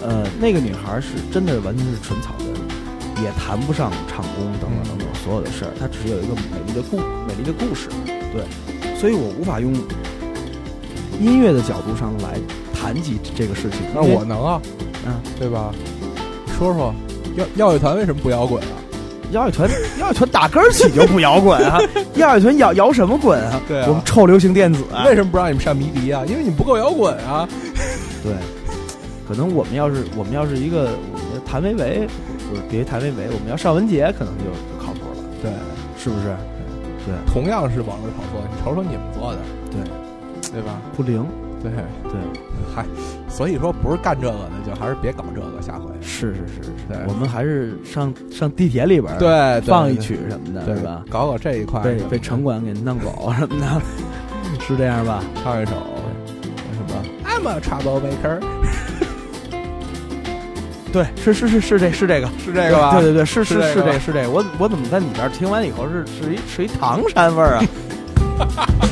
[0.00, 7.88] 呃，那个女孩是真的完全是纯草根，也谈不上唱功等等等等所有的事儿，她只是有一个美丽的故美丽的故事，
[8.32, 8.44] 对，
[8.96, 9.72] 所以我无法用
[11.20, 12.38] 音乐的角度上来
[12.74, 13.80] 谈及这个事情。
[13.94, 14.60] 那我能啊，
[15.06, 15.72] 嗯，对吧？
[16.58, 16.94] 说说，
[17.36, 18.74] 耀耀乐团为什么不摇滚啊？
[19.32, 21.78] 摇乐团， 摇乐团打根儿起就不摇滚啊！
[22.16, 23.60] 摇乐团摇摇什么滚啊？
[23.68, 25.04] 对啊我们臭流行电子啊！
[25.06, 26.24] 为什么不让你们上迷笛啊？
[26.26, 27.48] 因为你们不够摇滚啊。
[28.24, 28.32] 对，
[29.28, 32.08] 可能我们要是我们要是一个我们谭维维，
[32.48, 35.52] 不是别谭维维，我们要尚雯婕，可能就就靠谱了，对，
[35.96, 36.34] 是不是？
[37.06, 39.38] 对，同样是网络炒作，你瞅瞅你们做的，
[39.70, 39.80] 对，
[40.52, 40.80] 对吧？
[40.96, 41.26] 不灵，
[41.62, 42.12] 对，对，
[42.74, 42.84] 嗨，
[43.28, 45.90] 所以说不是干这个的，就还是别搞这个，下回。
[46.02, 46.72] 是是是是
[47.06, 51.04] 我们还是上上地铁里边对，放一曲什么的，对吧？
[51.10, 53.80] 搞搞这一块，被城管给弄走什么的，
[54.66, 55.22] 是这样吧？
[55.42, 55.72] 唱一首
[56.72, 58.40] 什么？I'm a troublemaker，
[60.92, 62.28] 对，是是是是这是这个。
[62.44, 62.92] 是这个吧？
[62.94, 67.64] 对对对，是是是是这个是这个，我我怎么在你这儿听完以后是是一是一唐山味儿啊？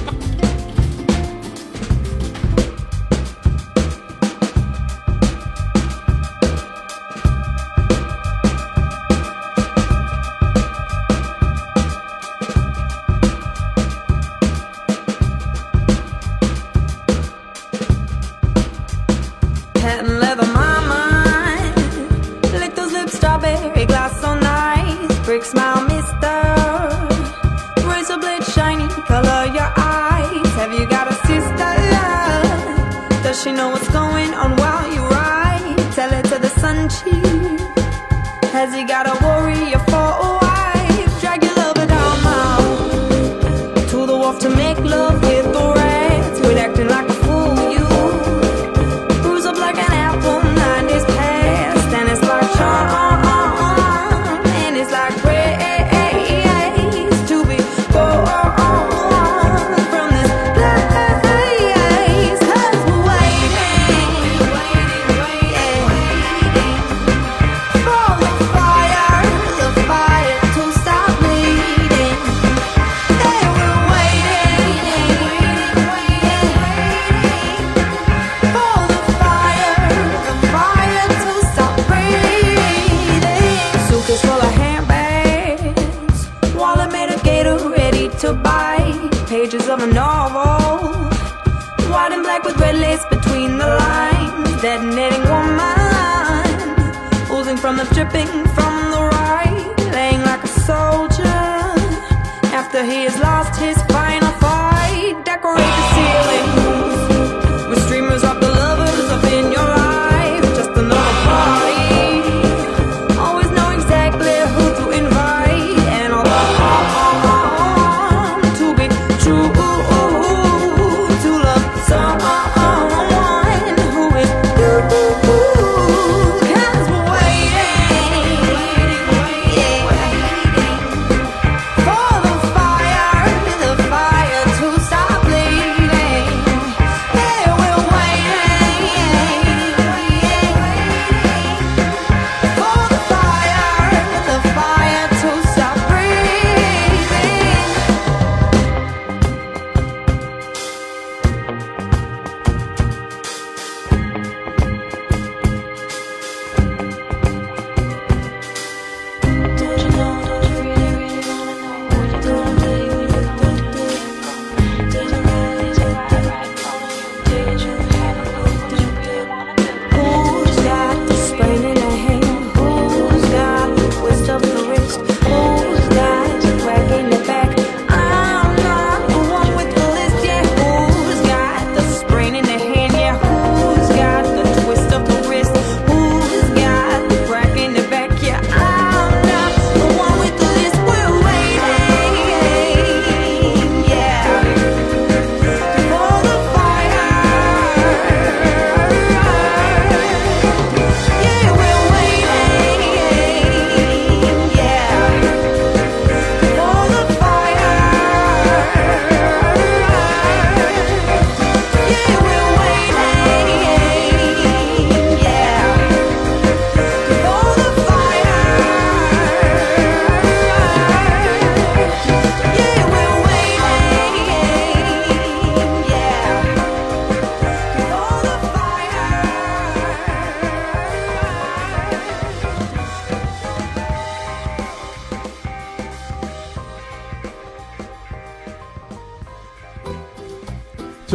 [102.78, 103.87] After he has lost his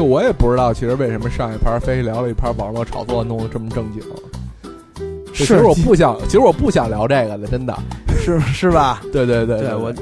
[0.04, 4.04] 就我也不知道，其实为什么上一盘非聊了一盘网络炒作，弄得这么正经。
[5.34, 7.74] 其实我不想，其实我不想聊这个的，真的。
[8.20, 9.02] 是 是吧？
[9.14, 9.94] 对对对对我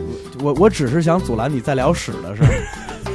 [0.42, 2.50] 我我只是想阻拦你再聊屎的事儿，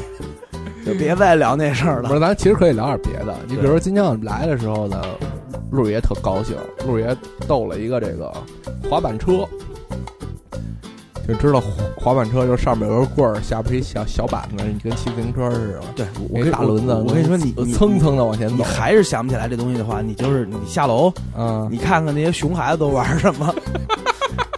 [0.87, 2.09] 就别再聊那事儿了。
[2.09, 3.35] 不是，咱其实可以聊点别的。
[3.49, 5.03] 你比如说今天我们来的时候呢，
[5.73, 6.57] 陆爷特高兴，
[6.87, 7.17] 陆爷
[7.49, 8.33] 逗了一个这个
[8.89, 9.45] 滑板车，
[11.27, 15.81] 就知道滑滑板车就上面有个棍儿，下边一小小板子，你跟骑自行车似的。
[15.97, 23.53] 对，我大轮子，我跟你说，你你蹭蹭的往前走你，还是想不起来这东西的话，你就是你下楼，嗯，你看看那些熊孩子都玩什么，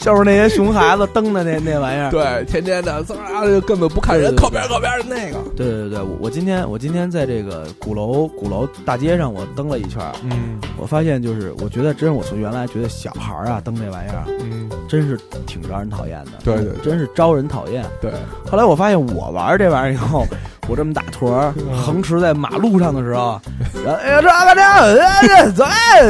[0.08, 2.10] 就是那些熊孩子蹬的那那玩意儿。
[2.10, 5.38] 对，天天的嗖啊，就根本不看人，靠边靠边的那个。
[5.54, 17.84] 对对对，我我今天我今天在这个鼓楼鼓楼大街上我蹬了一圈儿，嗯我发现就是我觉得真是我从原来觉得小孩儿啊蹬这玩意儿啊嗯，真是挺招人讨厌的，对对真是招人讨厌。
[18.00, 18.10] 对，
[18.50, 20.24] 后来我发现我玩这玩意儿以后，
[20.68, 23.38] 我这么大坨儿嗯横驰在马路上的时候，
[23.84, 26.00] 然后哎呀这吧这哎走，哎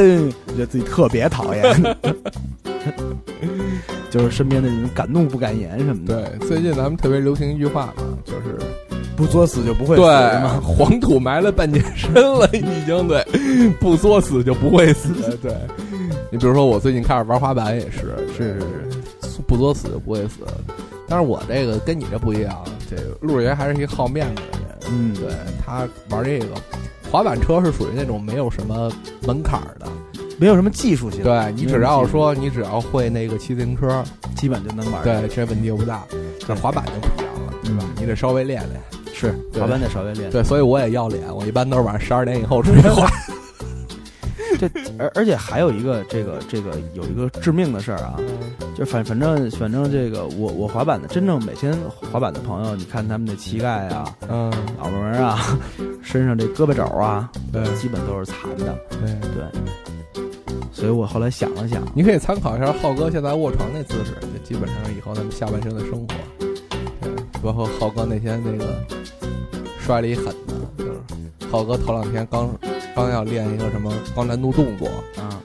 [0.47, 1.97] 觉得自己特别讨厌，
[4.11, 6.23] 就是身边的人敢怒不敢言什么的。
[6.39, 8.59] 对，最近咱们特别流行一句话嘛，就是
[9.17, 10.61] 不作死就不会死对嘛。
[10.63, 13.25] 黄土埋了半截身了，已经对，
[13.81, 15.13] 不作死就不会死。
[15.43, 15.53] 对，
[16.31, 18.61] 你比如说我最近开始玩滑板也是，是是
[19.23, 20.41] 是，不作死就不会死。
[21.09, 24.69] 但是我这个跟你这不一样，这个陆爷还是一个好面子的人。
[24.91, 25.33] 嗯，对
[25.65, 26.47] 他玩这个
[27.11, 28.91] 滑板车是属于那种没有什么
[29.27, 29.87] 门槛儿的，
[30.39, 34.03] 没有什么技术性，对你只要说你只要会那个骑自行车，
[34.37, 35.03] 基本就能玩。
[35.03, 36.03] 对，这问题又不大。
[36.47, 37.85] 但滑板就不一样了，对吧？
[37.99, 38.81] 你得稍微练练。
[39.13, 40.31] 是滑板得稍微练。
[40.31, 43.09] 对，所以我也要脸，我一般都是晚上十二点以后出去滑。
[44.59, 44.69] 这
[44.99, 48.19] 而而且还有一个这个这个有一个致命的事儿啊，
[48.77, 51.77] 就反反正反正这个我我滑板的真正每天
[52.11, 55.59] 滑板的朋友，你看他们的膝盖啊、嗯，脑门儿啊、
[56.03, 58.77] 身上这胳膊肘啊，对基本都是残的。
[58.89, 59.45] 对，对，
[60.71, 66.07] 所以我后来想了想，你可以参考一下浩哥现在卧床那姿势，就基本上以后咱们下半生的生活。
[66.39, 67.11] 对，
[67.43, 68.67] 包括浩哥那天那个
[69.79, 70.93] 摔了一狠的，就是
[71.51, 72.49] 浩哥头两天刚
[72.95, 75.41] 刚要练一个什么高难度动作，啊，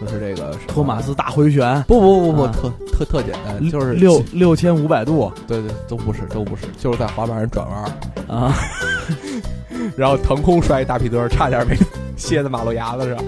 [0.00, 8.54] 就是这个托马斯大回旋，不不不不，啊特特特简单，就是六六千五百度对对都不是都不是，就是在滑板上转弯，啊，
[9.96, 11.76] 然后腾空摔一大屁墩，差点没
[12.24, 13.22] 歇在马路牙子上。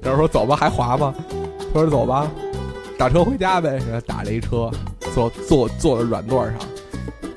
[0.00, 1.14] 然后说走吧，还滑吗？
[1.72, 2.30] 他说走吧，
[2.98, 3.78] 打车回家呗。
[3.90, 4.70] 然后打了一车，
[5.14, 6.54] 坐坐坐在软座上，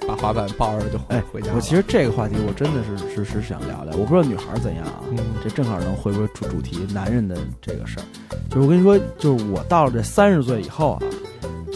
[0.07, 1.55] 把滑板抱着就回哎回家了。
[1.55, 8.03] 我其实这个话题我真的是是是想聊聊，我不知道女孩怎样啊，嗯这正好能回归主主题，男人的这个事儿。
[8.49, 10.99] 就是我跟你说，就是我到了这三十岁以后啊，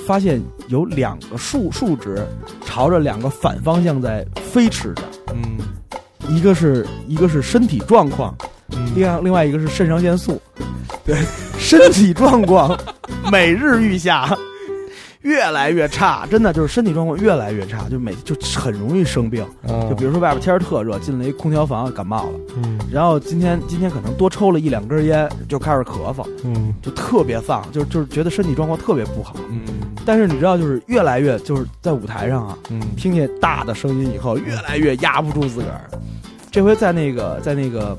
[0.07, 2.25] 发现有两个数数值
[2.63, 5.57] 朝着两个反方向在飞驰着，嗯
[6.29, 8.35] 一个是一个是身体状况，
[8.71, 8.91] 嗯。
[8.95, 10.41] 另外另外一个是肾上腺素。
[11.05, 11.17] 对，
[11.59, 12.77] 身体状况
[13.31, 14.35] 每日愈下，
[15.25, 19.43] 越来越差，真的就是身体状况越来越差，就每就很容易生病。
[19.67, 29.35] 嗯，就比如说外边天儿特热，进了一空调房感冒了，嗯然后今天今天可能多抽了一两根烟，就开始咳嗽，嗯就特别丧，就就是觉得身体状况特别不好。
[29.49, 29.61] 嗯
[30.05, 35.89] 但是你知道，就是越来越就是在舞台上啊，嗯听见大的声音以后，越来越压不住自个儿。
[36.51, 37.97] 这回在那个在那个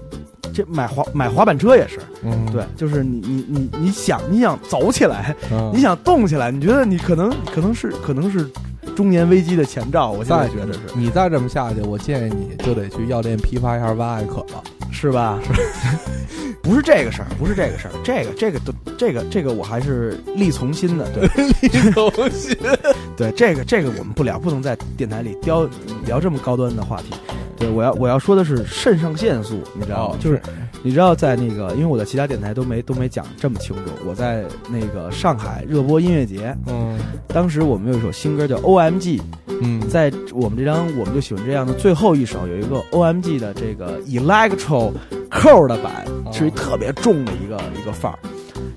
[0.52, 8.48] 这买滑买滑板车也是，嗯，对，就是你你你你想你想走起来，嗯， 你想动起来，你觉得你可能可能是可能是
[8.94, 14.62] 中年危机的前兆，我现在觉得是你再这么下去，我建议你就得去药店批发一下万艾可了。
[14.92, 15.38] 是吧？
[16.62, 21.28] 不是这个事儿，不是这个事儿，这个这个都这个这个我还是力从心的，对
[21.60, 22.56] 力从心，
[23.14, 25.68] 对，这个这个我们不聊，不能在电台里聊
[26.06, 27.14] 聊这么高端的话题。
[27.58, 30.16] 对我要我要说的是肾上腺素，你知道吗？
[30.20, 30.40] 就是
[30.82, 33.82] 你知道在那个，因为我在其他电台都没都没讲这么清楚。
[34.06, 36.98] 我在那个上海热播音乐节，嗯
[37.28, 39.18] 当时我们有一首新歌叫《O.M.G》，
[39.60, 44.92] 嗯在我们这张我们就喜欢这样的最后一首有一个 O.M.G 的这个 Electro
[45.30, 48.18] Core 的版，哦是一特别重的一个一个范儿，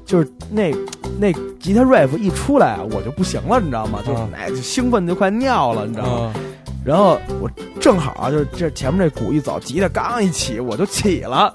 [0.05, 0.73] 就是那
[1.19, 3.99] 那吉他 riff 一出来啊，我就不行了，你知道吗？
[4.05, 6.33] 就是嗯哎，就兴奋就快尿了，你知道吗？
[6.35, 6.41] 嗯
[6.89, 7.47] 然后我
[7.79, 11.53] 正好啊，就是这前面这鼓一走，吉他刚一起，我就起了，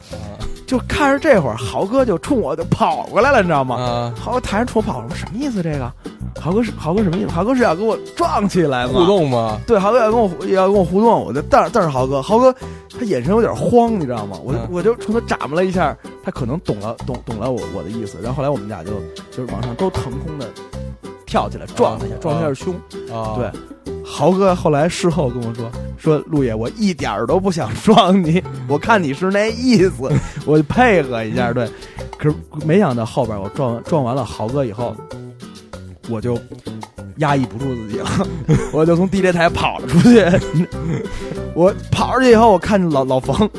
[0.65, 3.75] 就看着这会儿豪哥就冲我就跑过来了，你知道吗？
[3.75, 5.61] 啊，豪哥抬着冲我跑，我说什么意思？
[5.61, 5.93] 这个
[6.41, 7.31] 豪哥是豪哥什么意思？
[7.33, 8.93] 豪哥是要跟我撞起来吗？
[8.93, 9.59] 互动吗？
[9.67, 12.55] 对，豪哥要跟我要跟我互动，我就瞪瞪着豪哥，豪哥
[12.97, 14.39] 他眼神有点慌，你知道吗？
[14.45, 18.93] 我就、嗯我就冲他眨巴了一下，他可能懂了懂懂了我我的意思，然后后来我们俩就
[19.33, 20.49] 就是往上都腾空的
[21.35, 22.73] 跳起来撞他一下，啊撞他一下胸。
[23.13, 23.51] 啊，对，
[24.05, 25.69] 豪哥后来事后跟我说
[25.99, 30.09] ：“说陆爷，我一点儿都不想撞你， 我看你是那意思，
[30.47, 31.69] 我就配合一下，对。
[32.17, 34.97] 可是没想到后边我撞撞完了豪哥以后，
[36.09, 36.39] 我就
[37.17, 38.09] 压抑不住自己了，
[38.73, 40.25] 我就从 DJ 台跑了出去。
[41.53, 43.51] 我跑出去以后，我看见老老冯，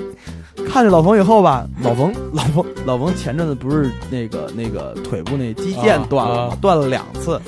[0.70, 6.58] 看见老冯以后吧，老冯 老冯老冯前阵子不是那个那个腿部那肌腱啊断了？
[6.62, 7.40] 断了两次，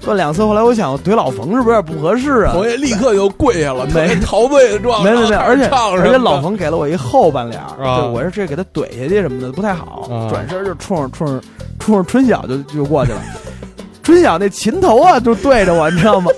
[0.00, 0.44] 断两次。
[0.44, 2.52] 后来我想怼老冯是不是有点不合适啊？
[2.54, 11.42] 冯爷立刻就跪下了， 没陶醉的状，没没没，而且而且老冯给了我一后半脸对我是这给他怼下去什么的不太好，啊转身就冲着冲着
[11.78, 13.20] 冲着春晓就就过去了，
[14.02, 16.30] 春晓那琴头啊就对着我，你知道吗？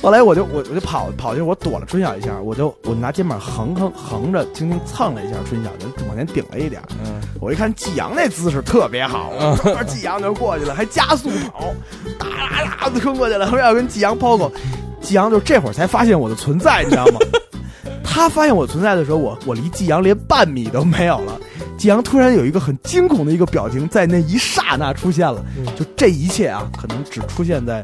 [0.00, 6.80] 后来我就我我就跑跑去，我躲了春晓一下，我就我拿肩膀横横横着轻轻蹭了一下春晓，就往前顶了一点。
[7.04, 11.72] 嗯我一看季阳那姿势特别好，嗯后边季阳就过去了，还加速跑，
[12.18, 14.50] 哒啦啦的冲过去了，后面要跟季阳抛狗。
[15.00, 17.20] 季阳就这会儿才发现我的存在，你知道吗？
[18.02, 21.38] 他发现我存在的时候，我我离季阳连半米都没有了。
[21.76, 25.44] 季阳突然有一个很惊恐的一个表情，在那一刹那出现了。
[25.56, 27.80] 嗯就这一切啊，可能只出现在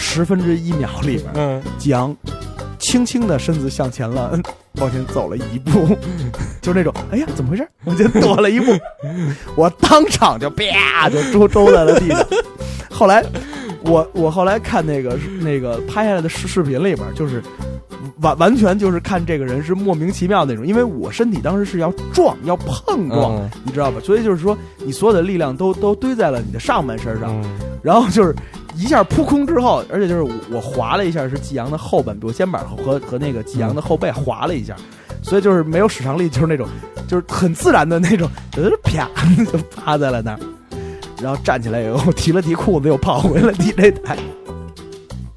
[0.00, 1.30] 十分之一秒里边。
[1.34, 2.16] 嗯，季阳
[2.78, 4.36] 轻轻的身子向前了，
[4.80, 5.96] 往前走了一步，
[6.62, 7.68] 就那种哎呀怎么回事？
[7.84, 8.72] 我就躲了一步，
[9.54, 12.26] 我当场就啪就周周在了地上。
[12.90, 13.24] 后来
[13.82, 17.42] 我我后来看那个那个拍下来的视视频里边，就是
[18.20, 24.00] 完完全就是看这个人是莫名其妙那种，因为我身体当时是要撞要碰撞，嗯你知道吧？
[24.02, 27.44] 所以就是说你所有的力量都都堆在了你的上半身上，嗯
[27.82, 28.34] 然后就是
[28.76, 34.74] 一下扑空之后，而且就是我我滑了一下，是季阳的后半，比如肩膀和和那个季阳的后背滑了一下，
[35.22, 36.66] 所以就是没有使上力，就是那种
[37.06, 39.08] 就是很自然的那种，就是啪
[39.50, 40.40] 就趴在了那儿，
[41.20, 44.16] 然后站起来以后提了提裤子，又跑回了 DJ 台。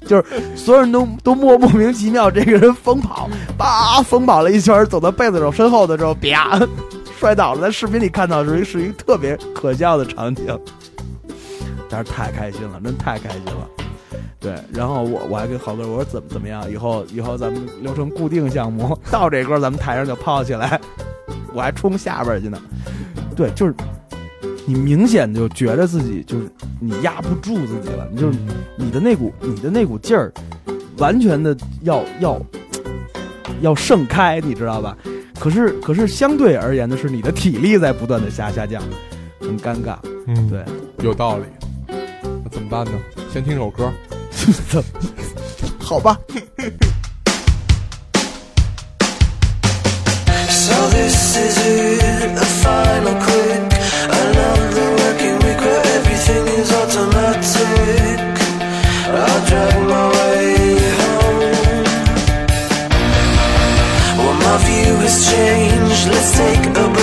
[0.06, 0.24] 就是
[0.54, 3.26] 所有人都都莫莫名其妙，这个人疯跑，
[3.56, 6.60] 叭疯跑了一圈，走到被子手身后的时候，啪
[7.18, 7.62] 摔倒了。
[7.62, 10.44] 在视频里看到是一是一个特别可笑的场景。
[11.94, 13.68] 但是太开心了，真太开心了。
[14.40, 20.80] 对，然后我我还跟豪哥我说怎么怎么样，以后以后咱们留成固定项目， 到这歌咱们台上就泡起来，
[21.54, 22.60] 我还冲下边去呢。
[23.36, 23.72] 对，就是
[24.66, 28.36] 你明显就觉得自己就是你压不住自己了，你就是
[28.76, 30.32] 你的那股你的那股劲儿，
[30.98, 32.42] 完全的要要
[33.60, 34.98] 要盛开，你知道吧？
[35.38, 38.82] 可是可是相对而言的是，你的体力在不断的下下降，
[39.40, 39.96] 很尴尬。
[40.26, 40.64] 嗯，对，
[41.04, 41.44] 有道理。
[42.43, 42.91] 那怎么办呢？
[43.31, 43.91] 先听首歌。
[45.79, 46.17] 好吧。
[50.49, 53.73] So this is it, a final quick.
[54.09, 58.19] Another working week where everything is automatic.
[59.11, 61.85] I'll drag my way home.
[64.17, 66.07] Well, my view has changed.
[66.07, 67.02] Let's take a break.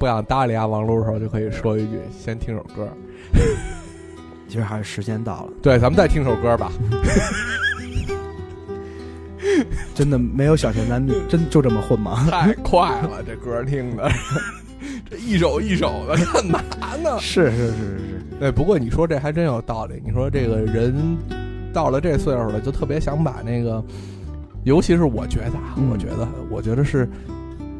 [0.00, 2.88] 想搭理阿王璐的时候，就可以说一句：“先听首歌。
[4.48, 6.70] 其实还是时间到了，”对，咱们再听首歌吧。
[9.94, 12.26] 真的没有小钱男女 真就这么混吗？
[12.30, 14.10] 太快了，这歌听的，
[15.08, 16.60] 这一首一首的，干嘛
[17.02, 17.18] 呢？
[17.18, 20.02] 是是是是是，对，不过你说这还真有道理。
[20.04, 20.94] 你说这个人
[21.72, 23.82] 到了这岁数了，就特别想把那个，
[24.64, 27.08] 尤其是我觉得啊，嗯我觉得，我觉得是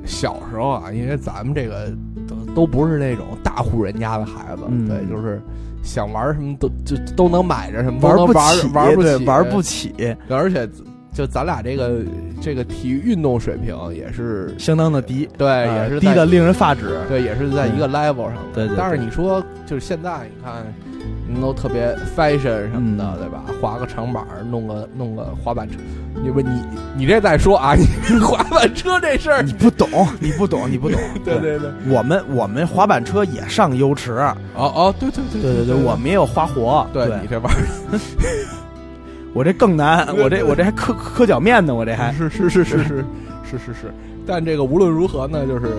[0.07, 1.93] 小时候啊，因为咱们这个
[2.27, 4.89] 都都不是那种大户人家的孩子，嗯。
[4.89, 5.41] 对，就是
[5.83, 10.69] 想玩什么都就都能买着什么，都玩不起，对玩不起，玩不起，而且
[11.13, 12.01] 就咱俩这个
[12.41, 16.99] 这个体育运动水平也是相当的低，对，呃也是在低的令人发指。
[17.09, 18.35] 对，也是在一个 level 上。
[18.35, 18.43] 的。
[18.55, 20.96] 对对对但是你说，就是现在你看，人
[21.41, 23.43] 都特别 fashion 什么的，嗯对吧？
[23.61, 25.77] 滑个长板，弄个弄个滑板车。
[26.23, 26.49] 你不，你
[26.97, 27.85] 你这再说啊，你
[28.21, 29.89] 滑板车这事儿，你不懂，
[30.19, 30.99] 你不懂，你不懂。
[31.25, 34.13] 对对对，我们我们滑板车也上优池，
[34.55, 36.87] 哦哦，对对对对对对，我们也有花活。
[36.93, 37.57] 对对你这玩意
[39.35, 43.05] 我这更难，我这我这还磕磕脚面呢，我这还是是是是是
[43.45, 43.95] 是是是，
[44.27, 45.77] 但这个无论如何呢，就是。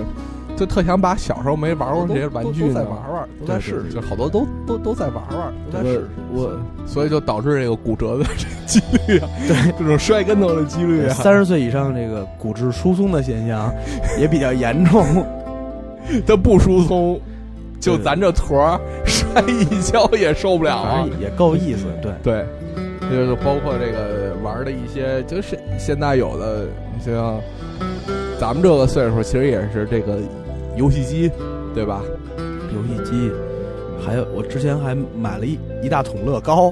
[0.57, 6.09] 就特想把小时候没玩过这些玩具呢都都再玩玩，都再试试，就好多都都都再玩玩，都再试试。
[6.33, 13.71] 我所以就导致这个骨折的这个几率啊， 对这种摔跟头的几率啊，三十岁以上这个骨质疏松的现象
[14.19, 15.05] 也比较严重。
[16.25, 17.19] 它不疏松，
[17.79, 22.11] 就咱这坨儿摔一跤也受不了也够意思，对。
[22.23, 22.45] 对，
[23.11, 27.39] 就是包括这个玩的一些，就是现在有的，你像
[28.39, 30.17] 咱们这个岁数，其实也是这个
[30.77, 31.31] 游戏机，
[31.73, 32.01] 对吧？
[32.73, 33.31] 游戏机，
[34.05, 36.71] 还有我之前还买了一一大桶乐高，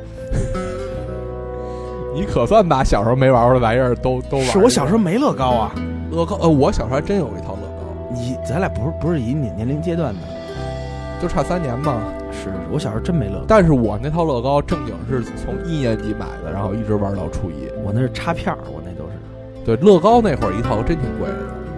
[2.13, 4.45] 你可算把小时候没玩过的玩意儿都都玩。
[4.45, 5.75] 是我小时候没乐高啊。
[6.11, 10.19] 乐高，呃，我小时候还真有一套乐高，你咱俩不是不是以你年龄阶段的，
[11.21, 11.99] 就差三年嘛。
[12.31, 17.67] 是我小时候真没乐高，但是我那套乐高正经是从一年级买的，然后一直玩到初一。
[17.83, 19.15] 我那是插片儿，我那都是。
[19.65, 21.35] 对，乐高那会儿一套真挺贵的，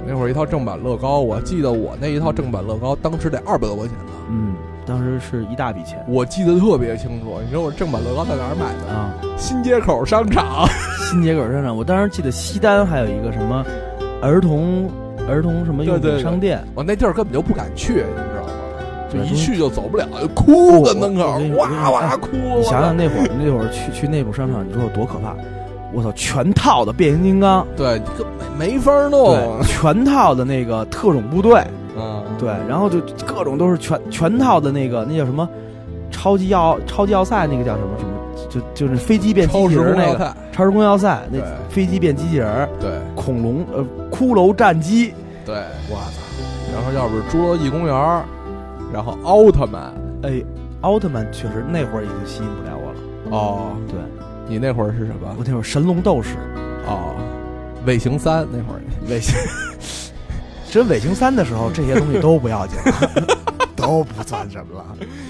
[0.07, 4.55] 那会儿一套正版乐高，我记得我那一套正版乐高当时得二百多块钱呢，嗯，
[4.85, 7.39] 当时是一大笔钱我记得特别清楚。
[7.45, 8.87] 你说我正版乐高在哪儿买的？
[8.93, 9.13] 啊。
[9.37, 10.65] 新街口商场。
[11.11, 13.65] 新街口商场，我当时记得西单还有一个什么
[14.21, 14.89] 儿童
[15.27, 18.49] 儿童什么用品商店，我那地儿根本就不敢去，你知道吗？
[19.09, 22.29] 就一去就走不了，就哭在门口哇哇哭。
[22.57, 25.35] 你想想那会儿那会儿去去那种商场，你说有多可怕？
[25.93, 29.35] 我操，全套的变形金刚，对，根本没法弄。
[29.35, 31.63] 对，全套的那个特种部队，
[31.97, 35.47] 嗯，对，然后就各种都是全全套的那个那叫什么？
[36.11, 37.89] 超级要超级要塞那个叫什么？
[37.99, 38.11] 什么，
[38.49, 40.19] 就就是飞机变机超时器人那个。
[40.19, 40.37] 塞。
[40.51, 41.47] 超时空要塞，那对。
[41.69, 42.89] 飞机变机器人儿，对。
[43.15, 45.13] 恐龙呃骷髅战机，
[45.45, 45.55] 对，
[45.89, 46.73] 我操！
[46.73, 48.23] 然后要不是侏罗纪公园儿，
[48.91, 49.93] 然后奥特曼。
[50.23, 50.43] 哎，
[50.81, 53.37] 奥特曼确实那会儿已经吸引不了我了。
[53.37, 53.99] 哦，对
[54.49, 55.43] 你那会儿是什么我？
[55.45, 56.35] 那会儿神龙斗士，
[56.85, 57.15] 哦，
[57.85, 58.81] 尾行三那会儿。
[59.07, 59.35] 尾行，
[60.69, 63.37] 真尾行三的时候，这些东西都不要紧了，
[63.75, 64.85] 都不算什么了。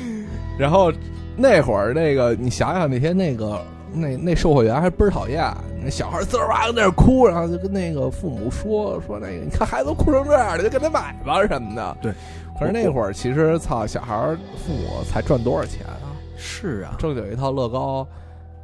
[0.57, 0.91] 然后
[1.35, 3.61] 那会儿那个，你想想那天那个
[3.93, 5.43] 那那售货员还倍儿讨厌，
[5.83, 11.97] 那小孩滋儿哇在那儿哭，然后就跟那个父母说说那个，你看孩子都哭成这样了，就给他买吧什么的。
[12.01, 12.11] 对，
[12.59, 16.09] 可是那会儿其实操，小孩儿父母才赚多少钱啊？
[16.35, 18.07] 是啊，正经一套乐高，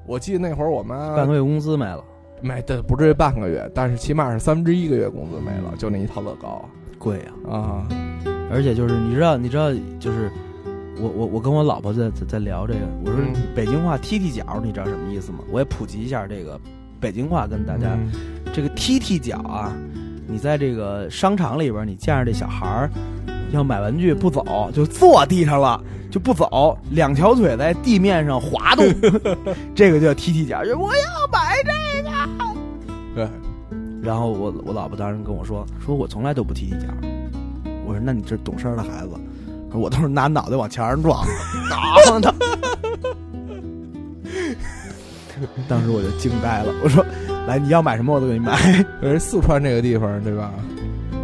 [0.06, 2.04] 我记得那会儿我妈半个月工资没了，
[2.41, 7.58] 没对，不至于半个月，但是起码是三分之一个月工资没了，就那一套乐高贵啊！
[7.58, 7.88] 啊。
[8.51, 10.32] 而且就是你知道，你知道，就是
[10.99, 15.39] 我我我跟我老婆在在在聊这个，我说嗯北京话踢踢脚，你知道什么意思吗？
[15.51, 16.60] 我也普及一下这个
[16.99, 17.93] 北京话，跟大家。
[17.93, 18.12] 嗯
[18.54, 19.76] 这个踢踢脚啊，
[20.28, 22.89] 你在这个商场里边，你见着这小孩儿
[23.54, 25.80] 要买玩具不走，就坐地上了，
[26.12, 28.86] 就不走，两条腿在地面上滑动，
[29.76, 32.10] 这个叫踢踢脚，就我要买这个。
[33.16, 33.30] 对，
[34.01, 36.88] 然后我我老婆当时跟我说，说我从来都不踢踢脚。
[37.86, 39.10] 我说那你这懂事儿的孩子，
[39.72, 41.24] 我都是拿脑袋往墙上撞，
[42.08, 42.34] 当当。
[45.68, 47.06] 当时我就惊呆了，我说
[47.45, 48.58] ：“来，你要买什么我都给你买。”
[49.04, 50.51] 而 四川这个地方，对吧？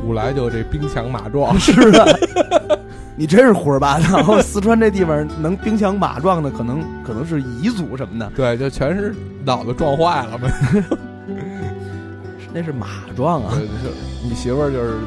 [0.10, 2.20] 古来就这兵强马壮， 是的，
[3.16, 4.42] 你真是胡说八道。
[4.42, 9.14] 四川这地方能兵强马壮的，可能可能是彝族什么的，对，就全是
[9.46, 10.50] 脑子撞坏了嘛。
[12.52, 13.68] 那是马壮啊对，。
[13.68, 14.98] 就是你媳妇儿就是，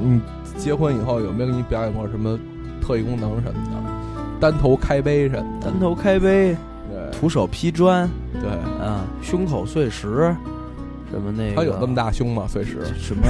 [0.00, 0.22] 嗯，
[0.56, 2.38] 结婚以后有没有给你表演过什么
[2.80, 4.40] 特异功能什么的？
[4.40, 5.66] 单头开杯什么的？
[5.70, 6.56] 单头开杯，
[6.90, 8.08] 对徒手劈砖，
[8.40, 8.48] 对，
[8.82, 10.34] 啊，胸口碎石，
[11.10, 12.46] 什么那个他有这么大胸吗？
[12.48, 13.22] 碎石什么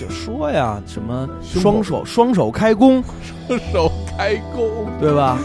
[0.00, 3.02] 就说呀，什么双手双手开弓，
[3.46, 5.38] 双手开弓，对吧？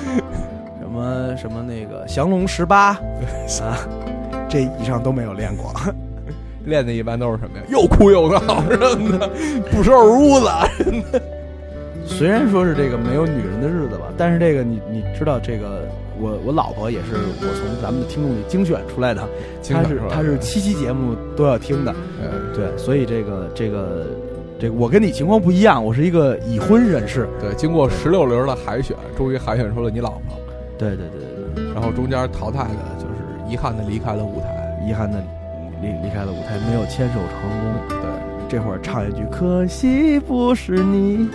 [0.80, 2.90] 什么什么那个降龙十八
[3.62, 3.78] 啊，
[4.50, 5.74] 这以上都没有练过。
[6.66, 7.64] 练的一般都是什么呀？
[7.70, 9.28] 又哭又闹什么的，
[9.72, 10.48] 不收拾屋子。
[12.06, 15.88] 虽然说是这个没有女人的日子吧，但是这个你你知道，这个
[16.20, 19.28] 我我老婆也是我从咱们的听众里精选出来的，
[19.70, 24.06] 她是她是七期节目都要听的，嗯，对，所以这个这个
[24.62, 30.38] 这个我跟你情况不一样，我是一个已婚人士，对，经过十六轮的海选，终于海选出了你老婆，
[30.78, 34.62] 对对对对对，然后中间淘汰的就是遗憾的离开了舞台。
[34.88, 35.18] 遗憾的
[35.82, 37.74] 离离开了舞台，没有牵手成功。
[37.90, 37.98] 对，
[38.48, 41.28] 这会儿唱一句，可惜不是你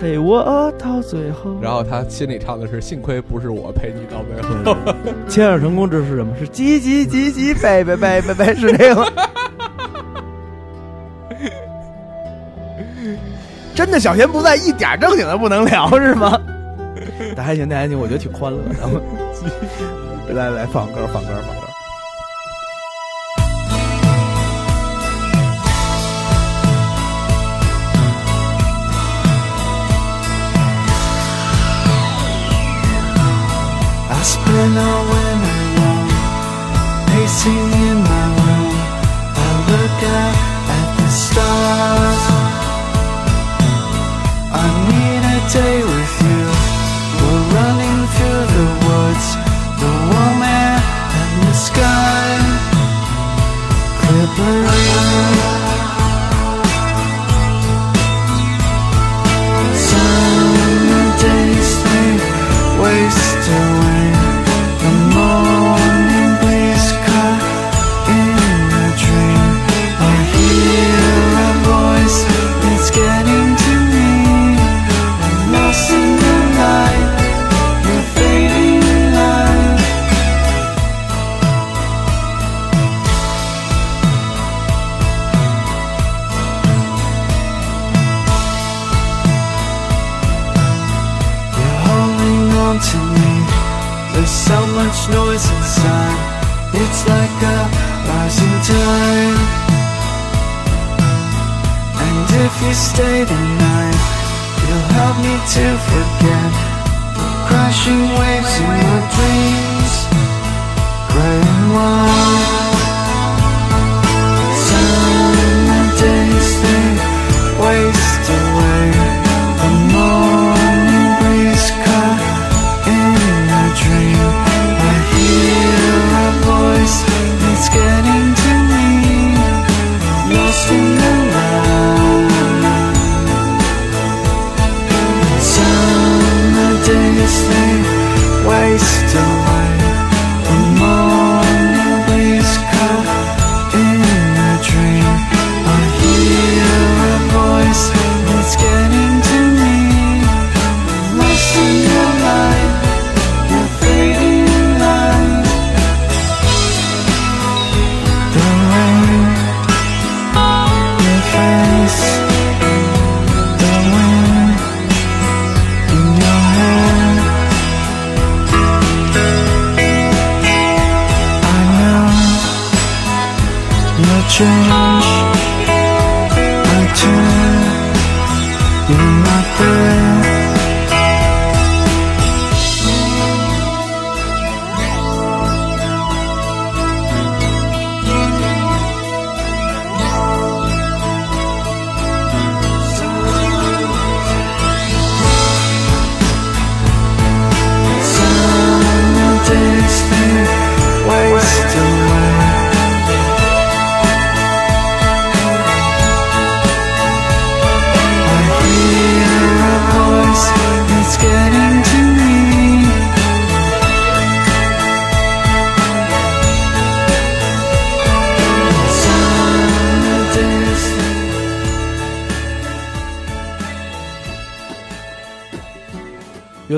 [0.00, 1.58] 陪我到最后。
[1.60, 4.94] 然后他心里唱的是幸亏不是我陪你到最对后。
[5.28, 6.34] 牵手成功这是什么？
[6.38, 9.12] 是叽叽叽叽贝贝贝贝贝，是这个
[13.76, 16.40] 真的小贤不在，一点正经的不能聊是吗？
[17.36, 20.32] 那还行，那还行，我觉得挺欢乐的。
[20.34, 21.62] 来来，放歌，放歌，放歌。
[34.08, 34.78] I spend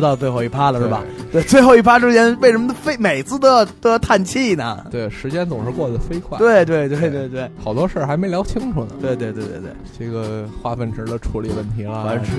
[0.08, 1.02] 到最后一趴了，是吧？
[1.30, 4.86] 对，最后一趴之前，为什么非每次都要都要叹气呢？
[4.90, 8.92] 对，时间总是过得飞快。，对对对对对好多事儿还没聊清楚呢。
[9.00, 12.32] 对对对对对，这个化粪池的处理问题啦，完事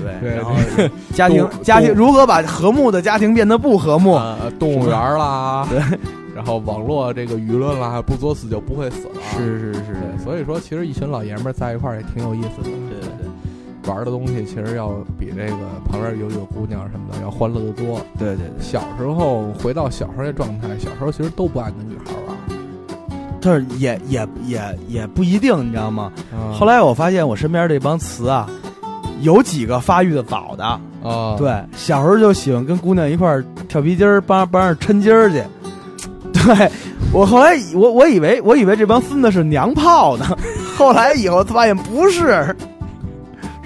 [0.00, 0.52] 对，对然后
[1.12, 4.12] 家庭家庭如何把和睦的家庭变得不和睦？
[4.12, 5.80] 啊，动物园啦，对
[6.36, 9.14] 然后网络这个舆论啦，不作死就不会死了。
[9.34, 12.68] 是是是，对，所以说其实一群老爷们儿在一块儿也挺有意思的。
[13.86, 15.56] 玩的东西其实要比这个
[15.88, 18.00] 旁边有有姑娘什么的要欢乐的多。
[18.18, 22.36] 对对对，小时候回到小时候的状态，小时候其实都不爱跟女孩玩。
[23.40, 26.12] 但是也也也也不一定，你知道吗？
[26.32, 28.48] 嗯后来我发现我身边这帮词啊，
[29.20, 30.64] 有几个发育的早的，
[31.08, 35.42] 啊，对，小时候就喜欢跟姑娘一块儿跳皮筋儿，帮帮着抻筋儿去。
[36.32, 36.70] 对
[37.12, 40.26] 我后来我我以为我以为这帮孙子是娘炮呢，
[40.76, 42.54] 后来以后发现不是，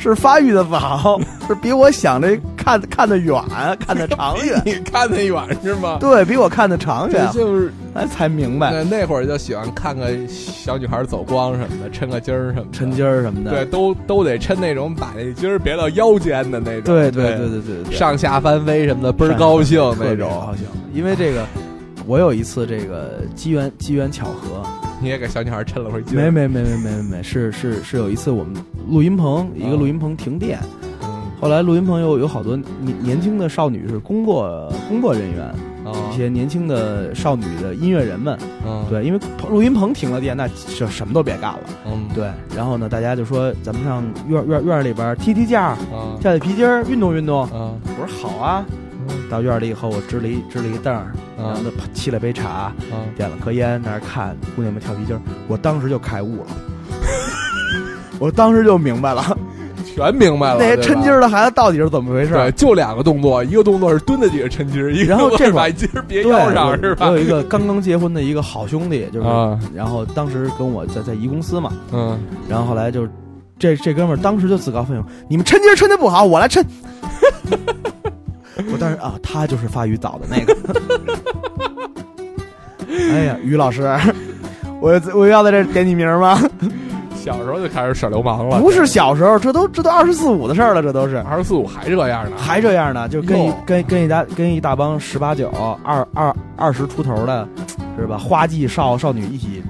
[0.02, 3.34] 是发育的早， 是比我想的看看得远，
[3.78, 5.98] 看得长远， 你看得远是吗？
[6.00, 12.78] 对比我看得长远，就是哎才明白那那会儿就喜欢看个小女孩走光什么的，抻个筋儿什么的。
[12.78, 13.50] 抻筋儿什么的。
[13.50, 16.82] 对，都都得抻那种把那筋儿别到腰间的那种。
[16.84, 20.54] 对对对对对对对，上下翻飞什么的，倍儿高兴那种高。
[20.56, 20.64] 兴。
[20.94, 21.44] 因为这个，
[22.10, 24.66] 我有一次这个机缘机缘巧合，
[25.00, 26.22] 你也给小女孩抻了会筋儿。
[26.24, 28.52] 没没没没没没没，是是是有一次我们
[28.88, 30.58] 录音棚一个录音棚停电，
[31.04, 31.22] 嗯。
[31.40, 35.44] 后来录音棚有有好多年年轻的少女是工作工作人员，
[35.84, 38.36] 啊一些年轻的少女的音乐人们，
[38.66, 38.84] 嗯。
[38.90, 42.08] 对，因为录音棚停了电，那就什么都别干了，嗯。
[42.12, 42.28] 对。
[42.56, 47.42] 然后呢，大家就说咱们上院院院里边踢踢架，啊跳跳皮筋儿，运动运动。
[47.42, 48.66] 啊我说好啊。
[49.28, 52.74] 到院里以后，我支了一支了一个凳儿，然后呢沏了杯茶，啊
[53.16, 56.46] 点了颗烟，在那儿看姑娘们跳皮筋儿，我当时就开悟了，
[58.18, 59.36] 我当时就明白了，
[59.94, 60.56] 全明白了。
[60.58, 67.12] 那些抻筋儿的孩子到底是怎么回事对，就两个动作，一个动作是蹲在底下抻筋儿，一个动作是把筋儿别对，腰上是吧我？
[67.12, 72.18] 有一个刚刚结婚的一个好兄弟，就是，啊然后当时跟我在在一公司嘛，嗯，
[72.48, 73.06] 然后后来就
[73.58, 76.62] 这这哥们儿当时就自告奋勇，你们抻筋儿抻的不好，我来抻。
[78.72, 80.56] 我当时啊，他就是发育早的那个。
[83.12, 83.96] 哎呀，于老师，
[84.80, 86.40] 我我要在这儿点你名吗？
[87.14, 95.50] 小时候就开始耍流氓了，不是小时候，这都这都二十四五的事儿了，这都是二十四五还这样呢，还这样呢，就跟一跟跟一大跟一大帮十八九、
[95.84, 97.46] 二二二十出头的，
[97.98, 98.16] 是吧？
[98.16, 99.62] 花季少少女一起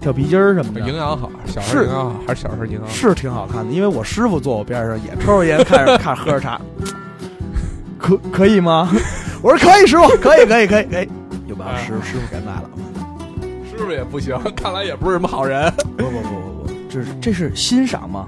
[0.00, 2.88] 跳皮筋儿什么的，营养好，小时候是营养好还是小时候营养好？
[2.88, 3.72] 是挺好看的。
[3.72, 6.58] 因为我师傅坐我边上也抽着烟，看着看喝着茶，
[7.98, 8.90] 可可以吗？
[9.42, 11.08] 我说可以，师傅， 可以，可以，可以，可以，
[11.46, 12.70] 又把师师傅给卖了。
[13.70, 15.72] 师傅也不行， 看来也不是什么好人。
[15.96, 18.26] 不不不不不，这是这是欣赏嘛？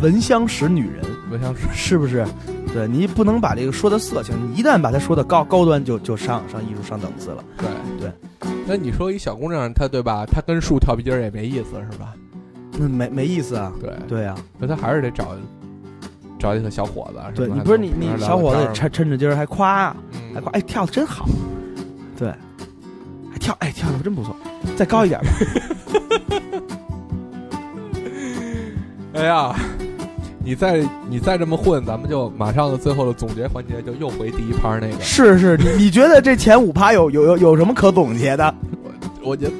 [0.00, 1.04] 闻香识女人。
[1.30, 2.24] 闻香识，是不是？
[2.72, 7.44] 对你不能把这个说的色情，你一旦把它说的高高端就，就上上艺术上档次了。
[7.58, 7.68] 对
[8.00, 8.12] 对。
[8.66, 10.24] 那你说一小姑娘，她对吧？
[10.26, 12.12] 她跟树跳皮筋儿也没意思是吧？
[12.76, 13.72] 那没没意思啊。
[13.80, 15.36] 对，对呀、那她还是得找
[16.44, 17.18] 找一个小伙子。
[17.34, 21.26] 对你不是你你小伙子天儿抻抻着劲儿还夸嗯还夸，哎跳的真好，
[22.18, 22.28] 对，
[23.32, 24.36] 还跳哎跳的真不错，
[24.76, 25.26] 再高一点吧。
[29.14, 29.56] 哎呀，
[30.44, 34.98] 你再你再这么混，咱们就马上的最后的总结环节就又回第一趴那个。
[35.00, 38.54] 是是，你你觉得这前五趴有有有有什么可总结的？
[38.82, 39.52] 我我觉得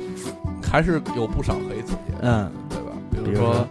[0.71, 2.93] 还是有不少可以总结的，嗯，对吧？
[3.25, 3.67] 比如说，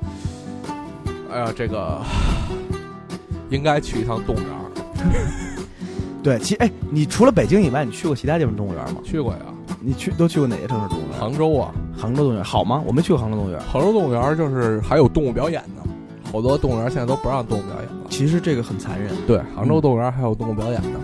[1.31, 2.01] 哎呀，这个
[3.53, 4.65] 应该去一趟动物园儿，
[6.23, 8.99] 对，其哎，你除了北京以外，你去过其他地方动物园吗？
[9.03, 9.39] 去过呀，
[9.79, 11.19] 你去都去过哪些城市动物园？
[11.19, 12.81] 杭州啊，杭州动物园好吗？
[12.85, 13.59] 我没去过杭州动物园。
[13.61, 15.83] 杭州动物园就是还有动物表演呢，
[16.31, 18.07] 好多动物园现在都不让动物表演了。
[18.09, 19.13] 其实这个很残忍。
[19.27, 20.99] 对，杭州动物园还有动物表演呢。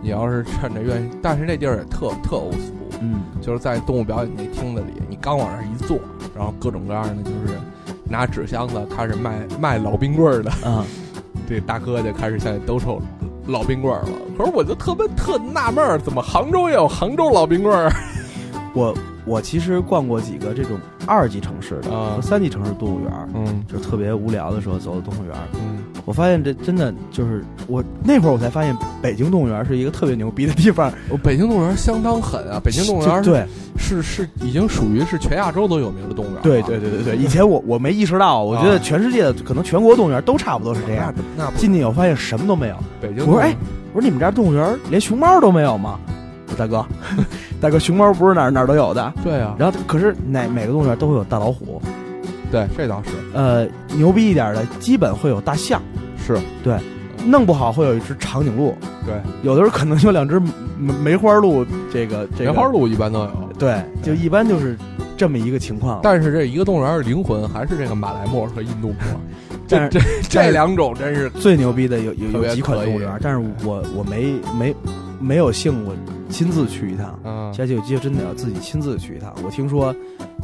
[0.00, 5.98] 你要是趁着愿意，但是那地儿也特特欧俗，嗯，就是在动物表演那厅子里，你刚往那儿一坐，
[6.36, 7.58] 然后各种各样的就是
[8.04, 10.84] 拿纸箱子开始卖卖老冰棍儿的，啊，
[11.48, 13.00] 这大哥就开始向你兜售
[13.46, 14.08] 老冰棍儿了。
[14.36, 17.90] 可是我就特别特纳闷儿，怎么杭州也有杭州老冰棍儿
[18.74, 18.94] 我
[19.24, 25.34] 我其实逛过几个这种二级城市的三级城市动物园，嗯就特别无聊的时候走的动物园。
[25.54, 30.90] 嗯，我发现这真的就是我那会儿我才发现，北京动物园是一个特别牛逼的地方。
[31.22, 32.58] 北京动物园相当狠啊！
[32.64, 33.44] 北京动物园对
[33.76, 36.42] 是是已经属于是全亚洲都有名的动物园了。
[36.42, 41.12] 对对对对对，以前我我没意识到，我觉得啊全世界的可能全国动物园都差不多是这样。
[41.36, 42.76] 那进去以后发现什么都没有。
[43.02, 43.54] 北京我说哎，
[43.92, 46.00] 我说你们家动物园连熊猫都没有吗？
[46.56, 46.82] 大哥，
[47.60, 49.12] 大哥，熊猫不是哪儿哪儿都有的。
[49.22, 51.82] 对啊，然后可是哪每个动物园都会有大老虎，
[52.50, 55.82] 对这倒是呃，牛逼一点的基本会有大象，
[56.24, 56.76] 是对
[57.26, 58.74] 弄不好会有一只长颈鹿，
[59.04, 60.38] 对，有的时候可能有两只
[60.78, 63.48] 梅梅花鹿，这个这个梅花，鹿一般都有。
[63.58, 64.78] 对，就一般就是
[65.16, 65.98] 这么一个情况。
[66.02, 69.16] 但是这一个动物园的灵魂还是这个马来貘和印度貘，
[69.66, 74.72] 这这这两种真是最牛逼的有有有几款动物园，但是我我没没
[75.20, 75.94] 没有幸过
[76.28, 79.34] 亲自去一趟，嗯，下次有机会真的要自己亲自去一趟。
[79.44, 79.94] 我听说，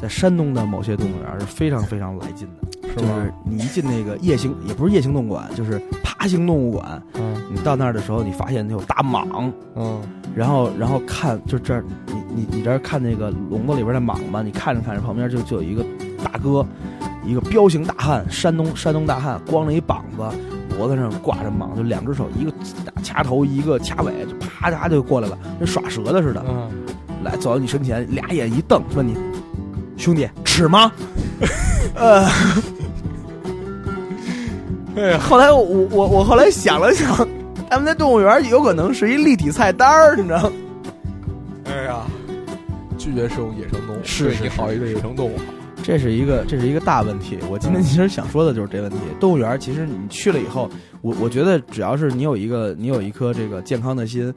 [0.01, 3.33] 在山东的某些动物园是非常非常来劲的，是吗就是？
[3.45, 7.03] 你一进那个夜行，也不是夜行动物馆，就是爬行动物馆。
[7.14, 10.03] 嗯你到那儿的时候，你发现有大蟒，嗯
[10.35, 15.85] 然后然后看就这儿，你你你这儿看那个笼子里边的蟒嘛，你看着看着，旁边就就有一个
[16.25, 16.66] 大哥，
[17.25, 20.22] 一个彪形大汉，山东山东大汉，光着一膀子，
[20.77, 22.53] 脖子上挂着蟒，就两只手，一个
[23.03, 26.70] 掐头，一个掐尾，就啪嗒就过来了，跟耍蛇的似的，嗯，
[27.22, 29.16] 来走到你身前，俩眼一瞪，问你
[29.97, 30.91] 兄弟吃吗？
[31.95, 32.29] 呃。
[34.97, 37.27] 哎呀，后来我我我后来想了想，
[37.68, 40.53] 他们那动物园有可能是一立体菜单儿，你知道？
[41.64, 41.97] 哎呀，
[42.97, 45.45] 拒绝食用野生动物，是你好一个野生动物好。
[45.85, 47.39] 这是一个这是一个大问题。
[47.51, 48.97] 我今天其实想说的就是这问题。
[49.20, 50.68] 动物园其实你去了以后，
[51.03, 54.32] 我我觉得只要是你有一个你有一颗这个健康的心，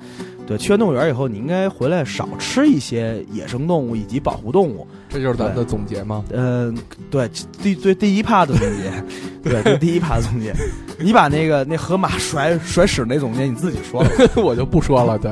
[0.45, 4.85] 对，去完动物园以后，你应该回来少吃一些野生动物以及保护动物。
[5.07, 6.21] 这就是咱们的总结吗？
[6.33, 6.77] 嗯、
[7.09, 7.29] 对，
[7.63, 8.91] 第最第一趴的总结，
[9.49, 10.53] 对，这第一趴的总结。
[10.99, 14.09] 你把那个那河马甩甩屎那总结你自己说了。
[14.35, 15.31] 我就不说了，对，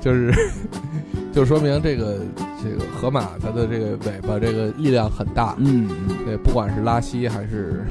[0.00, 0.32] 就是
[1.32, 2.16] 就说明这个
[2.62, 5.88] 这个河马它的这个尾巴这个力量很大，嗯，
[6.24, 7.84] 对，不管是拉稀还是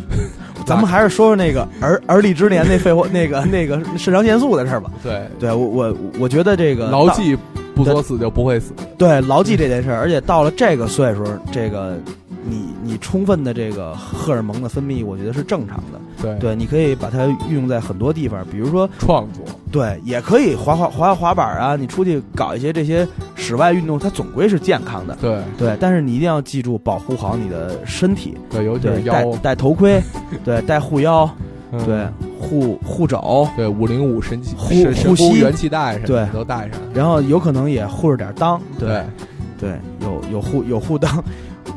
[0.66, 4.90] 咱们还是说说那个而而立之年那废话 那个那个肾上腺素的事儿吧。
[5.02, 5.22] 对。
[5.38, 7.36] 对我我我觉得这个牢记
[7.74, 11.98] 不作死就不会死，对牢记这件事儿，而且到了这个岁数，这个
[12.44, 16.00] 你你充分的这个荷尔蒙的分泌，我觉得是正常的。
[16.20, 25.16] 对对，你可以把它运用在很多地方，比如说创作对，也可以滑滑滑滑板啊，你出去搞一些这些室外运动，它总归是健康的。
[25.20, 30.02] 对对，但是你一定要记住保护好你的身体，对，尤其，是腰，戴戴头盔，
[30.44, 31.28] 对，戴护腰，
[31.72, 32.06] 嗯对，
[32.38, 39.02] 护护肘，对五零五神气呼神神呼吸元气带什么的对都带上，然后有可能也护着点裆，对，
[39.58, 41.08] 对，有有护有护裆，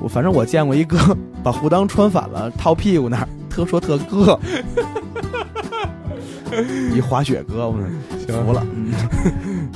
[0.02, 0.98] 我反正我见过一哥
[1.44, 4.40] 把裤裆穿反了，套屁股那儿，特说特哥，
[6.96, 7.74] 一滑雪哥，我
[8.28, 8.92] 服了，嗯。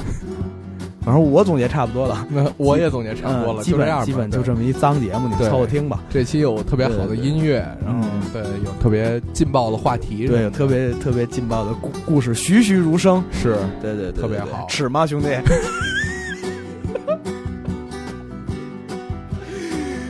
[1.08, 6.04] 反正我总结差不多了，那我也总结差不多了，嗯基本基本就这么一脏节目，你凑合听吧。
[6.10, 13.24] 这期有特别好的音乐，然后嗯对有特别劲爆的话题对，有特别特别劲爆的故故事，栩栩如生。
[13.32, 15.30] 是对对对，对对特别好尺吗，兄弟？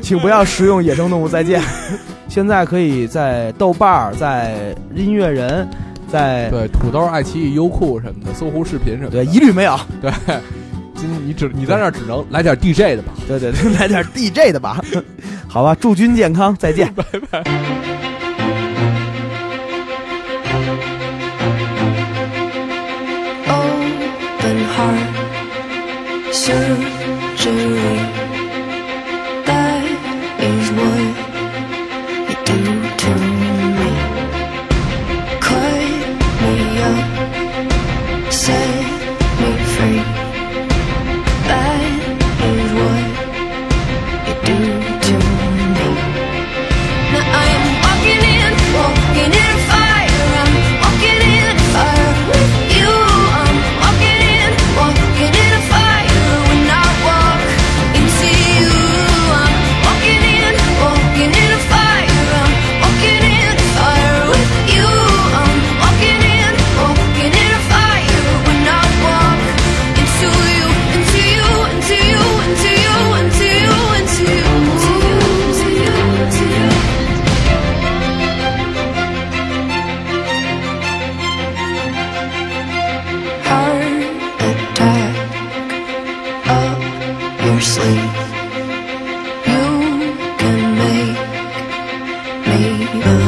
[0.08, 1.62] 请不要食用野生动物，再见。
[2.30, 5.68] 现在可以在豆瓣儿、在音乐人、
[6.10, 9.78] 在对土豆、爱奇艺、优酷什么的，搜狐视频什么的，对一律没有。
[10.02, 10.10] 对，
[10.96, 14.82] 今你只你在那儿只能来点 DJ 的吧，对对对， 来点 DJ 的吧。
[15.46, 16.88] 好吧，祝君健康，再见。
[16.88, 18.07] open
[92.96, 93.27] you.